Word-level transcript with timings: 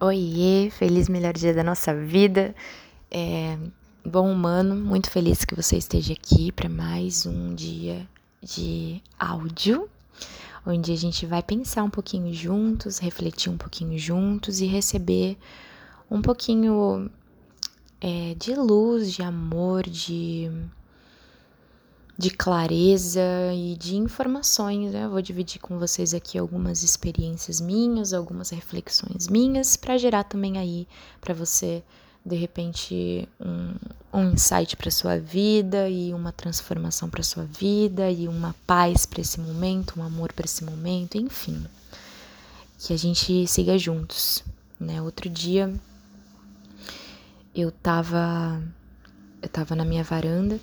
Oiê, 0.00 0.70
feliz 0.70 1.08
melhor 1.08 1.32
dia 1.32 1.54
da 1.54 1.62
nossa 1.62 1.94
vida. 1.94 2.52
É, 3.08 3.56
bom 4.04 4.28
humano, 4.30 4.74
muito 4.74 5.08
feliz 5.08 5.44
que 5.44 5.54
você 5.54 5.76
esteja 5.76 6.12
aqui 6.12 6.50
para 6.50 6.68
mais 6.68 7.24
um 7.26 7.54
dia 7.54 8.04
de 8.42 9.00
áudio, 9.16 9.88
onde 10.66 10.92
a 10.92 10.96
gente 10.96 11.24
vai 11.26 11.44
pensar 11.44 11.84
um 11.84 11.90
pouquinho 11.90 12.34
juntos, 12.34 12.98
refletir 12.98 13.50
um 13.50 13.56
pouquinho 13.56 13.96
juntos 13.96 14.60
e 14.60 14.66
receber 14.66 15.38
um 16.10 16.20
pouquinho 16.20 17.08
é, 18.00 18.34
de 18.34 18.52
luz, 18.56 19.12
de 19.12 19.22
amor, 19.22 19.84
de 19.84 20.50
de 22.16 22.30
clareza 22.30 23.20
e 23.52 23.76
de 23.76 23.96
informações. 23.96 24.92
Né? 24.92 25.04
Eu 25.04 25.10
vou 25.10 25.22
dividir 25.22 25.60
com 25.60 25.78
vocês 25.78 26.14
aqui 26.14 26.38
algumas 26.38 26.82
experiências 26.82 27.60
minhas, 27.60 28.12
algumas 28.12 28.50
reflexões 28.50 29.28
minhas, 29.28 29.76
para 29.76 29.98
gerar 29.98 30.24
também 30.24 30.58
aí 30.58 30.86
para 31.20 31.34
você 31.34 31.82
de 32.24 32.36
repente 32.36 33.28
um, 33.38 33.74
um 34.10 34.32
insight 34.32 34.76
para 34.76 34.90
sua 34.90 35.18
vida 35.18 35.90
e 35.90 36.14
uma 36.14 36.32
transformação 36.32 37.10
para 37.10 37.22
sua 37.22 37.44
vida 37.44 38.10
e 38.10 38.26
uma 38.26 38.54
paz 38.66 39.04
para 39.04 39.20
esse 39.20 39.38
momento, 39.38 40.00
um 40.00 40.02
amor 40.02 40.32
para 40.32 40.46
esse 40.46 40.64
momento, 40.64 41.18
enfim, 41.18 41.66
que 42.78 42.94
a 42.94 42.96
gente 42.96 43.46
siga 43.46 43.76
juntos, 43.76 44.42
né? 44.80 45.02
Outro 45.02 45.28
dia 45.28 45.70
eu 47.54 47.70
tava 47.70 48.62
eu 49.42 49.48
tava 49.48 49.76
na 49.76 49.84
minha 49.84 50.02
varanda 50.02 50.58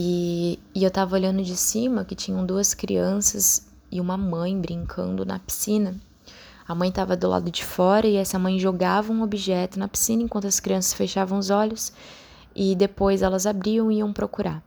e, 0.00 0.60
e 0.72 0.84
eu 0.84 0.92
tava 0.92 1.16
olhando 1.16 1.42
de 1.42 1.56
cima 1.56 2.04
que 2.04 2.14
tinham 2.14 2.46
duas 2.46 2.72
crianças 2.72 3.66
e 3.90 4.00
uma 4.00 4.16
mãe 4.16 4.56
brincando 4.56 5.26
na 5.26 5.40
piscina. 5.40 5.96
A 6.68 6.72
mãe 6.72 6.88
estava 6.88 7.16
do 7.16 7.28
lado 7.28 7.50
de 7.50 7.64
fora 7.64 8.06
e 8.06 8.14
essa 8.14 8.38
mãe 8.38 8.60
jogava 8.60 9.12
um 9.12 9.24
objeto 9.24 9.76
na 9.76 9.88
piscina 9.88 10.22
enquanto 10.22 10.46
as 10.46 10.60
crianças 10.60 10.94
fechavam 10.94 11.36
os 11.36 11.50
olhos 11.50 11.92
e 12.54 12.76
depois 12.76 13.22
elas 13.22 13.44
abriam 13.44 13.90
e 13.90 13.96
iam 13.96 14.12
procurar. 14.12 14.62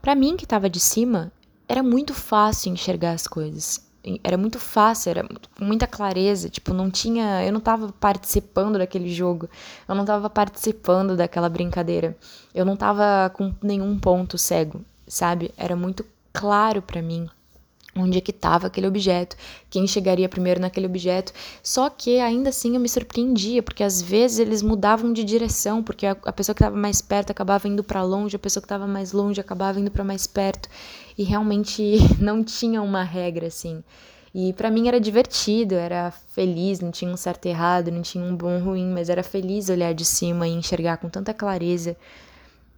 Para 0.00 0.14
mim 0.14 0.36
que 0.36 0.44
estava 0.44 0.70
de 0.70 0.78
cima, 0.78 1.32
era 1.66 1.82
muito 1.82 2.14
fácil 2.14 2.72
enxergar 2.72 3.10
as 3.10 3.26
coisas 3.26 3.89
era 4.24 4.36
muito 4.36 4.58
fácil, 4.58 5.10
era 5.10 5.24
com 5.24 5.64
muita 5.64 5.86
clareza, 5.86 6.48
tipo, 6.48 6.72
não 6.72 6.90
tinha, 6.90 7.44
eu 7.44 7.52
não 7.52 7.60
tava 7.60 7.92
participando 7.92 8.78
daquele 8.78 9.12
jogo, 9.12 9.48
eu 9.88 9.94
não 9.94 10.04
tava 10.04 10.30
participando 10.30 11.16
daquela 11.16 11.48
brincadeira. 11.48 12.16
Eu 12.54 12.64
não 12.64 12.76
tava 12.76 13.30
com 13.30 13.54
nenhum 13.62 13.98
ponto 13.98 14.38
cego, 14.38 14.82
sabe? 15.06 15.52
Era 15.56 15.76
muito 15.76 16.04
claro 16.32 16.82
para 16.82 17.02
mim 17.02 17.28
onde 17.96 18.18
é 18.18 18.20
que 18.20 18.30
estava 18.30 18.66
aquele 18.66 18.86
objeto, 18.86 19.36
quem 19.68 19.86
chegaria 19.86 20.28
primeiro 20.28 20.60
naquele 20.60 20.86
objeto. 20.86 21.32
Só 21.62 21.90
que 21.90 22.18
ainda 22.18 22.50
assim 22.50 22.74
eu 22.74 22.80
me 22.80 22.88
surpreendia, 22.88 23.62
porque 23.62 23.82
às 23.82 24.00
vezes 24.00 24.38
eles 24.38 24.62
mudavam 24.62 25.12
de 25.12 25.24
direção, 25.24 25.82
porque 25.82 26.06
a, 26.06 26.16
a 26.24 26.32
pessoa 26.32 26.54
que 26.54 26.62
estava 26.62 26.76
mais 26.76 27.02
perto 27.02 27.30
acabava 27.30 27.68
indo 27.68 27.82
para 27.82 28.02
longe, 28.02 28.36
a 28.36 28.38
pessoa 28.38 28.60
que 28.60 28.66
estava 28.66 28.86
mais 28.86 29.12
longe 29.12 29.40
acabava 29.40 29.80
indo 29.80 29.90
para 29.90 30.04
mais 30.04 30.26
perto, 30.26 30.68
e 31.18 31.24
realmente 31.24 31.98
não 32.20 32.44
tinha 32.44 32.80
uma 32.82 33.02
regra 33.02 33.48
assim. 33.48 33.82
E 34.32 34.52
para 34.52 34.70
mim 34.70 34.86
era 34.86 35.00
divertido, 35.00 35.74
era 35.74 36.12
feliz, 36.12 36.78
não 36.78 36.92
tinha 36.92 37.10
um 37.10 37.16
certo 37.16 37.46
errado, 37.46 37.90
não 37.90 38.00
tinha 38.00 38.24
um 38.24 38.36
bom 38.36 38.60
ruim, 38.60 38.88
mas 38.92 39.08
era 39.08 39.24
feliz 39.24 39.68
olhar 39.68 39.92
de 39.92 40.04
cima 40.04 40.46
e 40.46 40.52
enxergar 40.52 40.98
com 40.98 41.08
tanta 41.08 41.34
clareza 41.34 41.96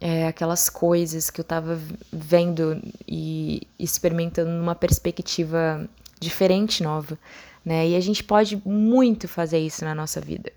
é, 0.05 0.27
aquelas 0.27 0.69
coisas 0.69 1.29
que 1.29 1.39
eu 1.39 1.43
estava 1.43 1.79
vendo 2.11 2.77
e 3.07 3.65
experimentando 3.79 4.51
numa 4.51 4.75
perspectiva 4.75 5.87
diferente, 6.19 6.83
nova, 6.83 7.17
né? 7.63 7.87
E 7.87 7.95
a 7.95 8.01
gente 8.01 8.21
pode 8.21 8.61
muito 8.65 9.29
fazer 9.29 9.59
isso 9.59 9.85
na 9.85 9.95
nossa 9.95 10.19
vida. 10.19 10.51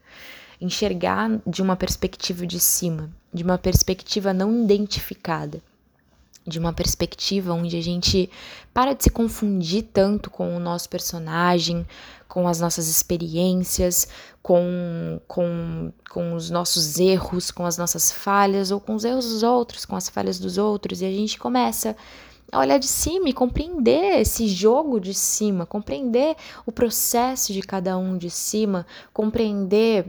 Enxergar 0.60 1.30
de 1.46 1.62
uma 1.62 1.76
perspectiva 1.76 2.44
de 2.44 2.58
cima, 2.58 3.08
de 3.32 3.44
uma 3.44 3.56
perspectiva 3.56 4.32
não 4.32 4.64
identificada 4.64 5.62
de 6.46 6.58
uma 6.60 6.72
perspectiva 6.72 7.52
onde 7.52 7.76
a 7.76 7.82
gente 7.82 8.30
para 8.72 8.94
de 8.94 9.02
se 9.02 9.10
confundir 9.10 9.82
tanto 9.92 10.30
com 10.30 10.56
o 10.56 10.60
nosso 10.60 10.88
personagem, 10.88 11.84
com 12.36 12.46
as 12.46 12.60
nossas 12.60 12.86
experiências, 12.86 14.06
com, 14.42 15.18
com, 15.26 15.90
com 16.10 16.34
os 16.34 16.50
nossos 16.50 16.98
erros, 16.98 17.50
com 17.50 17.64
as 17.64 17.78
nossas 17.78 18.12
falhas, 18.12 18.70
ou 18.70 18.78
com 18.78 18.94
os 18.94 19.06
erros 19.06 19.24
dos 19.24 19.42
outros, 19.42 19.86
com 19.86 19.96
as 19.96 20.10
falhas 20.10 20.38
dos 20.38 20.58
outros, 20.58 21.00
e 21.00 21.06
a 21.06 21.10
gente 21.10 21.38
começa 21.38 21.96
a 22.52 22.58
olhar 22.58 22.76
de 22.76 22.88
cima 22.88 23.30
e 23.30 23.32
compreender 23.32 24.20
esse 24.20 24.46
jogo 24.48 25.00
de 25.00 25.14
cima, 25.14 25.64
compreender 25.64 26.36
o 26.66 26.70
processo 26.70 27.54
de 27.54 27.62
cada 27.62 27.96
um 27.96 28.18
de 28.18 28.28
cima, 28.28 28.86
compreender 29.14 30.06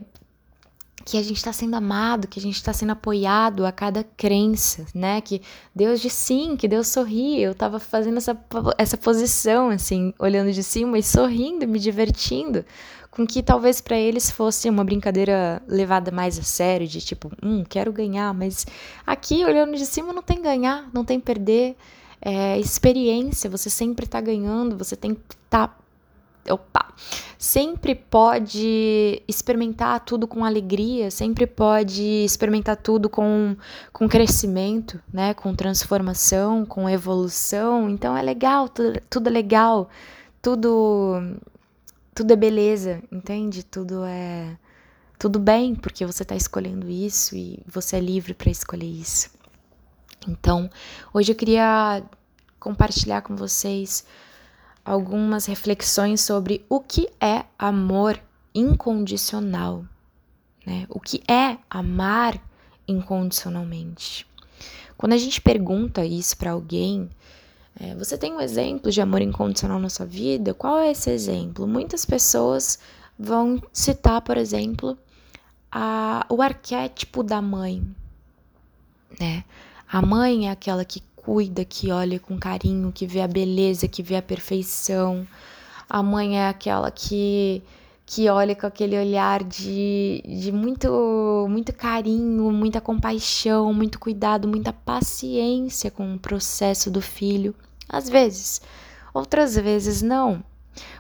que 1.08 1.18
a 1.18 1.24
gente 1.24 1.38
está 1.38 1.54
sendo 1.54 1.74
amado, 1.74 2.28
que 2.28 2.38
a 2.38 2.42
gente 2.42 2.58
está 2.58 2.74
sendo 2.74 2.92
apoiado 2.92 3.66
a 3.66 3.72
cada 3.72 4.04
crença, 4.18 4.86
né? 4.94 5.22
Que 5.22 5.42
Deus 5.74 6.02
diz 6.02 6.12
sim, 6.12 6.58
que 6.58 6.68
Deus 6.68 6.90
sorri. 6.90 7.42
Eu 7.42 7.54
estava 7.54 7.80
fazendo 7.80 8.18
essa, 8.18 8.38
essa 8.78 8.98
posição, 8.98 9.70
assim, 9.70 10.14
olhando 10.20 10.52
de 10.52 10.62
cima 10.62 11.00
e 11.00 11.04
sorrindo, 11.04 11.66
me 11.66 11.80
divertindo, 11.80 12.66
com 13.10 13.26
que 13.26 13.42
talvez 13.42 13.80
para 13.80 13.96
eles 13.96 14.30
fosse 14.30 14.70
uma 14.70 14.84
brincadeira 14.84 15.64
levada 15.66 16.12
mais 16.12 16.38
a 16.38 16.44
sério, 16.44 16.86
de 16.86 17.00
tipo, 17.00 17.32
hum, 17.42 17.64
quero 17.64 17.94
ganhar, 17.94 18.34
mas 18.34 18.68
aqui, 19.06 19.46
olhando 19.46 19.78
de 19.78 19.86
cima, 19.86 20.12
não 20.12 20.22
tem 20.22 20.42
ganhar, 20.42 20.90
não 20.94 21.06
tem 21.06 21.22
perder. 21.22 21.78
É 22.22 22.60
experiência, 22.60 23.50
você 23.50 23.70
sempre 23.70 24.04
está 24.04 24.20
ganhando, 24.20 24.78
você 24.78 24.98
tem 24.98 25.16
que 25.16 25.22
estar. 25.46 25.70
Tá 25.70 26.54
opa, 26.54 26.87
sempre 27.38 27.96
pode 27.96 29.22
experimentar 29.28 30.00
tudo 30.02 30.28
com 30.28 30.44
alegria, 30.44 31.12
sempre 31.12 31.46
pode 31.46 32.04
experimentar 32.04 32.78
tudo 32.78 33.10
com, 33.10 33.56
com 33.94 34.08
crescimento, 34.08 35.02
né, 35.12 35.34
com 35.34 35.56
transformação, 35.56 36.66
com 36.66 36.90
evolução. 36.90 37.90
Então 37.90 38.16
é 38.16 38.22
legal, 38.22 38.70
tudo, 38.70 39.02
tudo 39.10 39.28
é 39.28 39.32
legal, 39.32 39.90
tudo 40.42 41.38
tudo 42.14 42.34
é 42.34 42.36
beleza, 42.36 43.04
entende? 43.12 43.64
Tudo 43.64 44.04
é 44.04 44.58
tudo 45.20 45.40
bem, 45.40 45.76
porque 45.76 46.06
você 46.06 46.24
está 46.24 46.36
escolhendo 46.36 46.90
isso 46.90 47.36
e 47.36 47.60
você 47.66 47.98
é 47.98 48.00
livre 48.00 48.34
para 48.34 48.52
escolher 48.52 48.88
isso. 48.88 49.30
Então, 50.28 50.70
hoje 51.14 51.32
eu 51.32 51.36
queria 51.36 52.04
compartilhar 52.60 53.22
com 53.22 53.36
vocês 53.36 54.06
algumas 54.88 55.46
reflexões 55.46 56.22
sobre 56.22 56.66
o 56.70 56.80
que 56.80 57.10
é 57.20 57.44
amor 57.60 58.18
incondicional, 58.56 59.84
né? 60.66 60.86
O 60.90 60.98
que 60.98 61.22
é 61.30 61.58
amar 61.70 62.42
incondicionalmente? 62.88 64.26
Quando 64.98 65.12
a 65.12 65.18
gente 65.18 65.42
pergunta 65.42 66.06
isso 66.06 66.38
para 66.38 66.52
alguém, 66.52 67.10
é, 67.78 67.94
você 67.96 68.18
tem 68.18 68.32
um 68.32 68.40
exemplo 68.40 68.90
de 68.90 69.02
amor 69.02 69.22
incondicional 69.22 69.78
na 69.78 69.90
sua 69.90 70.06
vida? 70.06 70.54
Qual 70.54 70.80
é 70.80 70.92
esse 70.92 71.12
exemplo? 71.12 71.68
Muitas 71.68 72.06
pessoas 72.06 72.80
vão 73.20 73.62
citar, 73.74 74.22
por 74.22 74.38
exemplo, 74.38 74.98
a, 75.70 76.26
o 76.30 76.42
arquétipo 76.42 77.24
da 77.24 77.42
mãe, 77.42 77.84
né? 79.20 79.44
A 79.90 80.02
mãe 80.02 80.48
é 80.48 80.52
aquela 80.52 80.86
que 80.86 81.02
cuida, 81.28 81.66
que 81.66 81.92
olha 81.92 82.18
com 82.22 82.40
carinho, 82.40 82.90
que 82.90 83.06
vê 83.06 83.20
a 83.20 83.28
beleza, 83.28 83.86
que 83.86 84.02
vê 84.02 84.16
a 84.16 84.22
perfeição. 84.22 85.28
A 85.90 86.02
mãe 86.02 86.40
é 86.40 86.48
aquela 86.48 86.90
que 86.90 87.62
que 88.06 88.30
olha 88.30 88.56
com 88.56 88.66
aquele 88.66 88.98
olhar 88.98 89.44
de, 89.44 90.24
de 90.26 90.50
muito, 90.50 91.46
muito 91.50 91.74
carinho, 91.74 92.50
muita 92.54 92.80
compaixão, 92.80 93.74
muito 93.74 94.00
cuidado, 94.00 94.48
muita 94.48 94.72
paciência 94.72 95.92
com 95.92 96.16
o 96.16 96.18
processo 96.18 96.90
do 96.90 97.02
filho. 97.02 97.54
Às 97.90 98.08
vezes, 98.08 98.62
outras 99.14 99.56
vezes 99.56 100.02
não. 100.02 100.42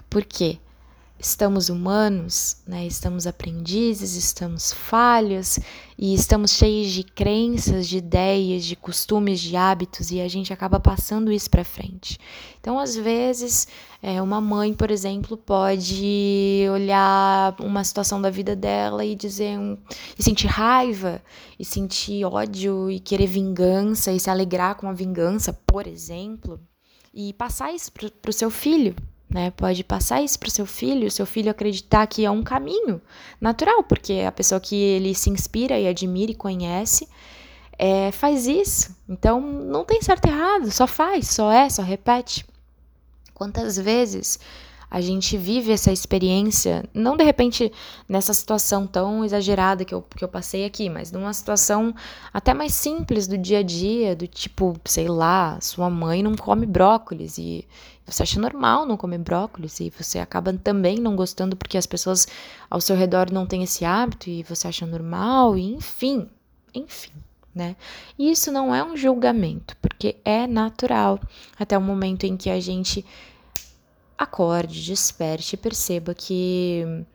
Por 0.09 0.25
quê? 0.25 0.59
Estamos 1.19 1.69
humanos, 1.69 2.57
né? 2.67 2.85
Estamos 2.85 3.25
aprendizes, 3.25 4.15
estamos 4.15 4.71
falhos 4.71 5.59
e 5.97 6.13
estamos 6.13 6.51
cheios 6.51 6.91
de 6.91 7.03
crenças, 7.03 7.87
de 7.87 7.97
ideias, 7.97 8.63
de 8.63 8.75
costumes, 8.75 9.39
de 9.39 9.55
hábitos 9.55 10.11
e 10.11 10.21
a 10.21 10.27
gente 10.27 10.53
acaba 10.53 10.79
passando 10.79 11.31
isso 11.31 11.49
para 11.49 11.63
frente. 11.63 12.19
Então, 12.59 12.77
às 12.77 12.95
vezes, 12.95 13.67
é, 14.01 14.21
uma 14.21 14.39
mãe, 14.39 14.73
por 14.73 14.91
exemplo, 14.91 15.35
pode 15.35 16.65
olhar 16.71 17.55
uma 17.59 17.83
situação 17.83 18.21
da 18.21 18.29
vida 18.29 18.55
dela 18.55 19.03
e 19.03 19.15
dizer 19.15 19.57
um, 19.57 19.77
e 20.17 20.23
sentir 20.23 20.47
raiva 20.47 21.21
e 21.57 21.65
sentir 21.65 22.25
ódio 22.25 22.91
e 22.91 22.99
querer 22.99 23.27
vingança 23.27 24.11
e 24.11 24.19
se 24.19 24.29
alegrar 24.29 24.75
com 24.75 24.87
a 24.87 24.93
vingança, 24.93 25.51
por 25.51 25.87
exemplo, 25.87 26.59
e 27.11 27.33
passar 27.33 27.73
isso 27.73 27.91
para 27.91 28.29
o 28.29 28.33
seu 28.33 28.51
filho, 28.51 28.95
né? 29.29 29.51
Pode 29.51 29.83
passar 29.83 30.21
isso 30.21 30.39
para 30.39 30.47
o 30.47 30.51
seu 30.51 30.65
filho, 30.65 31.11
seu 31.11 31.25
filho 31.25 31.51
acreditar 31.51 32.07
que 32.07 32.25
é 32.25 32.31
um 32.31 32.43
caminho 32.43 33.01
natural, 33.39 33.83
porque 33.83 34.23
a 34.25 34.31
pessoa 34.31 34.59
que 34.59 34.75
ele 34.75 35.13
se 35.13 35.29
inspira 35.29 35.77
e 35.79 35.87
admira 35.87 36.31
e 36.31 36.35
conhece 36.35 37.07
é, 37.77 38.11
faz 38.11 38.47
isso. 38.47 38.95
Então 39.07 39.41
não 39.41 39.83
tem 39.83 40.01
certo 40.01 40.25
e 40.25 40.29
errado, 40.29 40.71
só 40.71 40.87
faz, 40.87 41.27
só 41.27 41.51
é, 41.51 41.69
só 41.69 41.81
repete. 41.81 42.45
Quantas 43.33 43.77
vezes 43.77 44.39
a 44.89 45.01
gente 45.01 45.37
vive 45.37 45.71
essa 45.71 45.91
experiência, 45.91 46.83
não 46.93 47.17
de 47.17 47.23
repente 47.23 47.71
nessa 48.07 48.33
situação 48.33 48.87
tão 48.87 49.25
exagerada 49.25 49.83
que 49.83 49.93
eu, 49.93 50.01
que 50.01 50.23
eu 50.23 50.29
passei 50.29 50.65
aqui, 50.65 50.89
mas 50.89 51.11
numa 51.11 51.33
situação 51.33 51.93
até 52.33 52.53
mais 52.53 52.73
simples 52.73 53.27
do 53.27 53.37
dia 53.37 53.59
a 53.59 53.63
dia, 53.63 54.15
do 54.15 54.27
tipo, 54.27 54.79
sei 54.85 55.07
lá, 55.07 55.59
sua 55.61 55.89
mãe 55.89 56.23
não 56.23 56.35
come 56.35 56.65
brócolis 56.65 57.37
e 57.37 57.67
você 58.07 58.23
acha 58.23 58.39
normal 58.39 58.85
não 58.85 58.95
comer 58.95 59.17
brócolis 59.17 59.81
e 59.81 59.89
você 59.89 60.17
acaba 60.17 60.53
também 60.53 60.97
não 60.97 61.13
gostando 61.13 61.57
porque 61.57 61.77
as 61.77 61.85
pessoas 61.85 62.25
ao 62.69 62.79
seu 62.79 62.95
redor 62.95 63.29
não 63.31 63.45
têm 63.45 63.63
esse 63.63 63.83
hábito 63.83 64.29
e 64.29 64.43
você 64.43 64.69
acha 64.69 64.85
normal, 64.85 65.57
e 65.57 65.73
enfim, 65.73 66.29
enfim. 66.73 67.11
Né? 67.53 67.75
E 68.17 68.31
isso 68.31 68.51
não 68.51 68.73
é 68.73 68.83
um 68.83 68.95
julgamento, 68.95 69.75
porque 69.81 70.15
é 70.23 70.45
natural 70.45 71.19
até 71.59 71.75
o 71.77 71.81
momento 71.81 72.23
em 72.23 72.37
que 72.37 72.51
a 72.51 72.59
gente 72.59 73.03
acorde, 74.17 74.83
desperte 74.83 75.53
e 75.53 75.57
perceba 75.57 76.13
que 76.13 77.05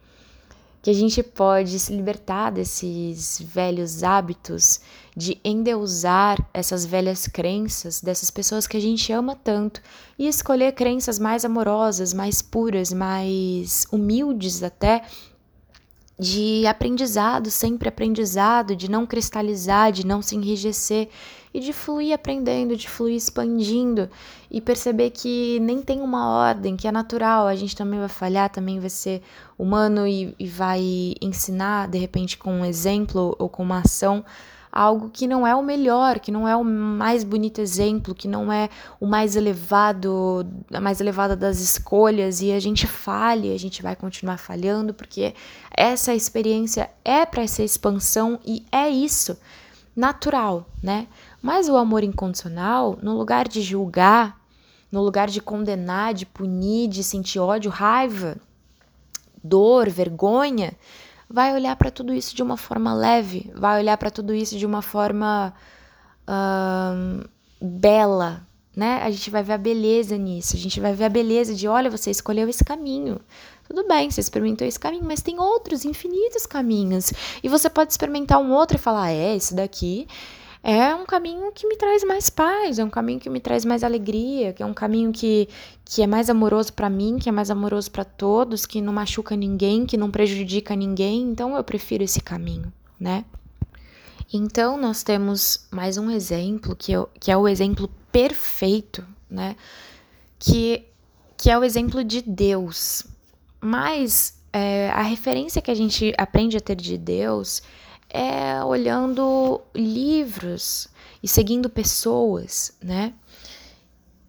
que 0.82 0.90
a 0.90 0.92
gente 0.92 1.22
pode 1.22 1.78
se 1.78 1.94
libertar 1.94 2.50
desses 2.50 3.40
velhos 3.40 4.02
hábitos 4.02 4.80
de 5.16 5.40
endeusar 5.44 6.44
essas 6.52 6.84
velhas 6.84 7.28
crenças 7.28 8.00
dessas 8.00 8.32
pessoas 8.32 8.66
que 8.66 8.76
a 8.76 8.80
gente 8.80 9.12
ama 9.12 9.36
tanto 9.36 9.80
e 10.18 10.26
escolher 10.26 10.72
crenças 10.72 11.20
mais 11.20 11.44
amorosas, 11.44 12.12
mais 12.12 12.42
puras, 12.42 12.92
mais 12.92 13.86
humildes 13.92 14.60
até 14.60 15.02
de 16.18 16.66
aprendizado, 16.66 17.50
sempre 17.50 17.88
aprendizado, 17.88 18.76
de 18.76 18.90
não 18.90 19.06
cristalizar, 19.06 19.90
de 19.90 20.06
não 20.06 20.22
se 20.22 20.36
enrijecer 20.36 21.08
e 21.54 21.60
de 21.60 21.72
fluir 21.72 22.14
aprendendo, 22.14 22.76
de 22.76 22.88
fluir 22.88 23.16
expandindo 23.16 24.08
e 24.50 24.60
perceber 24.60 25.10
que 25.10 25.58
nem 25.60 25.82
tem 25.82 26.00
uma 26.00 26.28
ordem, 26.28 26.76
que 26.76 26.88
é 26.88 26.92
natural, 26.92 27.46
a 27.46 27.54
gente 27.54 27.76
também 27.76 27.98
vai 27.98 28.08
falhar, 28.08 28.50
também 28.50 28.78
vai 28.78 28.90
ser 28.90 29.22
humano 29.58 30.06
e, 30.06 30.34
e 30.38 30.46
vai 30.46 31.14
ensinar, 31.20 31.88
de 31.88 31.98
repente, 31.98 32.38
com 32.38 32.52
um 32.60 32.64
exemplo 32.64 33.36
ou 33.38 33.48
com 33.48 33.62
uma 33.62 33.80
ação, 33.80 34.24
algo 34.72 35.10
que 35.10 35.26
não 35.26 35.46
é 35.46 35.54
o 35.54 35.62
melhor, 35.62 36.18
que 36.18 36.32
não 36.32 36.48
é 36.48 36.56
o 36.56 36.64
mais 36.64 37.22
bonito 37.22 37.60
exemplo, 37.60 38.14
que 38.14 38.26
não 38.26 38.50
é 38.50 38.70
o 38.98 39.06
mais 39.06 39.36
elevado, 39.36 40.46
a 40.72 40.80
mais 40.80 40.98
elevada 40.98 41.36
das 41.36 41.60
escolhas 41.60 42.40
e 42.40 42.50
a 42.50 42.58
gente 42.58 42.86
falha, 42.86 43.54
a 43.54 43.58
gente 43.58 43.82
vai 43.82 43.94
continuar 43.94 44.38
falhando 44.38 44.94
porque 44.94 45.34
essa 45.76 46.14
experiência 46.14 46.90
é 47.04 47.26
para 47.26 47.42
essa 47.42 47.62
expansão 47.62 48.40
e 48.46 48.64
é 48.72 48.88
isso, 48.88 49.38
natural, 49.94 50.66
né? 50.82 51.06
Mas 51.42 51.68
o 51.68 51.76
amor 51.76 52.02
incondicional, 52.02 52.98
no 53.02 53.16
lugar 53.18 53.46
de 53.46 53.60
julgar, 53.60 54.40
no 54.90 55.02
lugar 55.02 55.28
de 55.28 55.42
condenar, 55.42 56.14
de 56.14 56.24
punir, 56.24 56.88
de 56.88 57.04
sentir 57.04 57.38
ódio, 57.38 57.70
raiva, 57.70 58.36
dor, 59.44 59.90
vergonha, 59.90 60.72
vai 61.32 61.54
olhar 61.54 61.74
para 61.76 61.90
tudo 61.90 62.12
isso 62.12 62.36
de 62.36 62.42
uma 62.42 62.58
forma 62.58 62.92
leve, 62.92 63.50
vai 63.54 63.80
olhar 63.80 63.96
para 63.96 64.10
tudo 64.10 64.34
isso 64.34 64.58
de 64.58 64.66
uma 64.66 64.82
forma 64.82 65.54
uh, 66.28 67.28
bela, 67.60 68.46
né? 68.76 69.02
A 69.02 69.10
gente 69.10 69.30
vai 69.30 69.42
ver 69.42 69.54
a 69.54 69.58
beleza 69.58 70.18
nisso, 70.18 70.54
a 70.54 70.58
gente 70.58 70.78
vai 70.78 70.92
ver 70.92 71.04
a 71.04 71.08
beleza 71.08 71.54
de, 71.54 71.66
olha, 71.66 71.90
você 71.90 72.10
escolheu 72.10 72.48
esse 72.48 72.62
caminho. 72.62 73.18
Tudo 73.66 73.88
bem, 73.88 74.10
você 74.10 74.20
experimentou 74.20 74.66
esse 74.66 74.78
caminho, 74.78 75.04
mas 75.06 75.22
tem 75.22 75.40
outros 75.40 75.86
infinitos 75.86 76.44
caminhos. 76.44 77.12
E 77.42 77.48
você 77.48 77.70
pode 77.70 77.92
experimentar 77.92 78.38
um 78.38 78.52
outro 78.52 78.76
e 78.76 78.80
falar, 78.80 79.04
ah, 79.04 79.12
é, 79.12 79.34
esse 79.34 79.54
daqui 79.54 80.06
é 80.62 80.94
um 80.94 81.04
caminho 81.04 81.50
que 81.50 81.66
me 81.66 81.76
traz 81.76 82.04
mais 82.04 82.30
paz, 82.30 82.78
é 82.78 82.84
um 82.84 82.90
caminho 82.90 83.18
que 83.18 83.28
me 83.28 83.40
traz 83.40 83.64
mais 83.64 83.82
alegria, 83.82 84.52
que 84.52 84.62
é 84.62 84.66
um 84.66 84.72
caminho 84.72 85.10
que, 85.10 85.48
que 85.84 86.02
é 86.02 86.06
mais 86.06 86.30
amoroso 86.30 86.72
para 86.72 86.88
mim, 86.88 87.18
que 87.18 87.28
é 87.28 87.32
mais 87.32 87.50
amoroso 87.50 87.90
para 87.90 88.04
todos, 88.04 88.64
que 88.64 88.80
não 88.80 88.92
machuca 88.92 89.34
ninguém, 89.34 89.84
que 89.84 89.96
não 89.96 90.08
prejudica 90.08 90.76
ninguém. 90.76 91.22
Então 91.22 91.56
eu 91.56 91.64
prefiro 91.64 92.04
esse 92.04 92.20
caminho, 92.20 92.72
né? 92.98 93.24
Então 94.32 94.76
nós 94.76 95.02
temos 95.02 95.66
mais 95.70 95.98
um 95.98 96.08
exemplo 96.08 96.76
que 96.76 96.94
é, 96.94 97.06
que 97.18 97.32
é 97.32 97.36
o 97.36 97.48
exemplo 97.48 97.90
perfeito, 98.12 99.04
né? 99.28 99.56
Que, 100.38 100.84
que 101.36 101.50
é 101.50 101.58
o 101.58 101.64
exemplo 101.64 102.04
de 102.04 102.22
Deus. 102.22 103.04
Mas 103.60 104.40
é, 104.52 104.90
a 104.90 105.02
referência 105.02 105.60
que 105.60 105.72
a 105.72 105.74
gente 105.74 106.14
aprende 106.16 106.56
a 106.56 106.60
ter 106.60 106.76
de 106.76 106.96
Deus 106.96 107.62
é 108.12 108.62
olhando 108.62 109.60
livros 109.74 110.88
e 111.22 111.26
seguindo 111.26 111.70
pessoas, 111.70 112.76
né? 112.82 113.14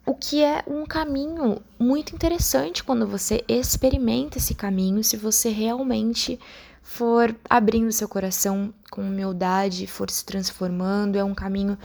O 0.06 0.16
que 0.16 0.42
é 0.42 0.64
um 0.68 0.86
caminho 0.86 1.62
muito 1.78 2.16
interessante 2.16 2.84
quando 2.84 3.06
você 3.06 3.44
experimenta 3.48 4.38
esse 4.38 4.56
caminho, 4.56 5.04
se 5.04 5.18
você 5.18 5.50
realmente 5.50 6.40
for 6.82 7.36
abrindo 7.50 7.92
seu 7.92 8.08
coração 8.08 8.74
com 8.92 9.02
humildade, 9.02 9.88
for 9.88 10.10
se 10.10 10.26
transformando, 10.26 11.18
é 11.18 11.24
um 11.24 11.34
caminho 11.34 11.78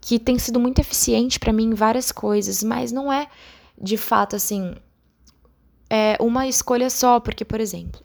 que 0.00 0.18
tem 0.18 0.38
sido 0.38 0.60
muito 0.60 0.80
eficiente 0.80 1.38
para 1.40 1.52
mim 1.52 1.66
em 1.66 1.74
várias 1.74 2.12
coisas, 2.12 2.62
mas 2.62 2.92
não 2.92 3.12
é 3.12 3.28
de 3.80 3.96
fato 3.96 4.36
assim 4.36 4.74
é 5.90 6.16
uma 6.20 6.46
escolha 6.46 6.90
só, 6.90 7.20
porque 7.20 7.44
por 7.44 7.60
exemplo, 7.60 8.00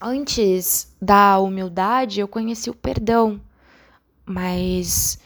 antes 0.00 0.94
da 1.00 1.38
humildade, 1.38 2.20
eu 2.20 2.28
conheci 2.28 2.70
o 2.70 2.74
perdão, 2.74 3.40
mas 4.24 5.18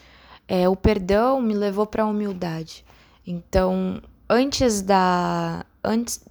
é, 0.47 0.67
o 0.67 0.75
perdão 0.75 1.41
me 1.41 1.53
levou 1.53 1.85
para 1.85 2.03
a 2.03 2.07
humildade. 2.07 2.85
Então, 3.25 4.01
antes 4.29 4.81
da. 4.81 5.65
Antes, 5.83 6.23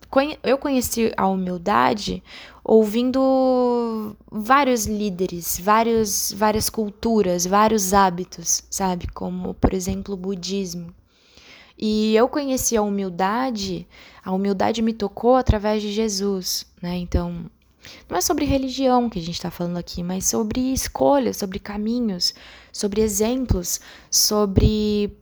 eu 0.42 0.58
conheci 0.58 1.12
a 1.16 1.26
humildade 1.26 2.22
ouvindo 2.64 4.16
vários 4.30 4.86
líderes, 4.86 5.58
vários, 5.58 6.32
várias 6.36 6.70
culturas, 6.70 7.46
vários 7.46 7.92
hábitos, 7.92 8.62
sabe? 8.70 9.08
Como, 9.08 9.54
por 9.54 9.74
exemplo, 9.74 10.14
o 10.14 10.16
budismo. 10.16 10.94
E 11.76 12.14
eu 12.14 12.28
conheci 12.28 12.76
a 12.76 12.82
humildade, 12.82 13.88
a 14.22 14.32
humildade 14.32 14.82
me 14.82 14.92
tocou 14.92 15.36
através 15.36 15.80
de 15.82 15.90
Jesus, 15.90 16.66
né? 16.80 16.96
Então, 16.96 17.46
não 18.08 18.16
é 18.16 18.20
sobre 18.20 18.44
religião 18.44 19.08
que 19.08 19.18
a 19.18 19.22
gente 19.22 19.34
está 19.34 19.50
falando 19.50 19.78
aqui, 19.78 20.02
mas 20.02 20.26
sobre 20.26 20.72
escolhas, 20.72 21.36
sobre 21.36 21.58
caminhos, 21.58 22.34
sobre 22.72 23.00
exemplos, 23.00 23.80
sobre 24.10 25.16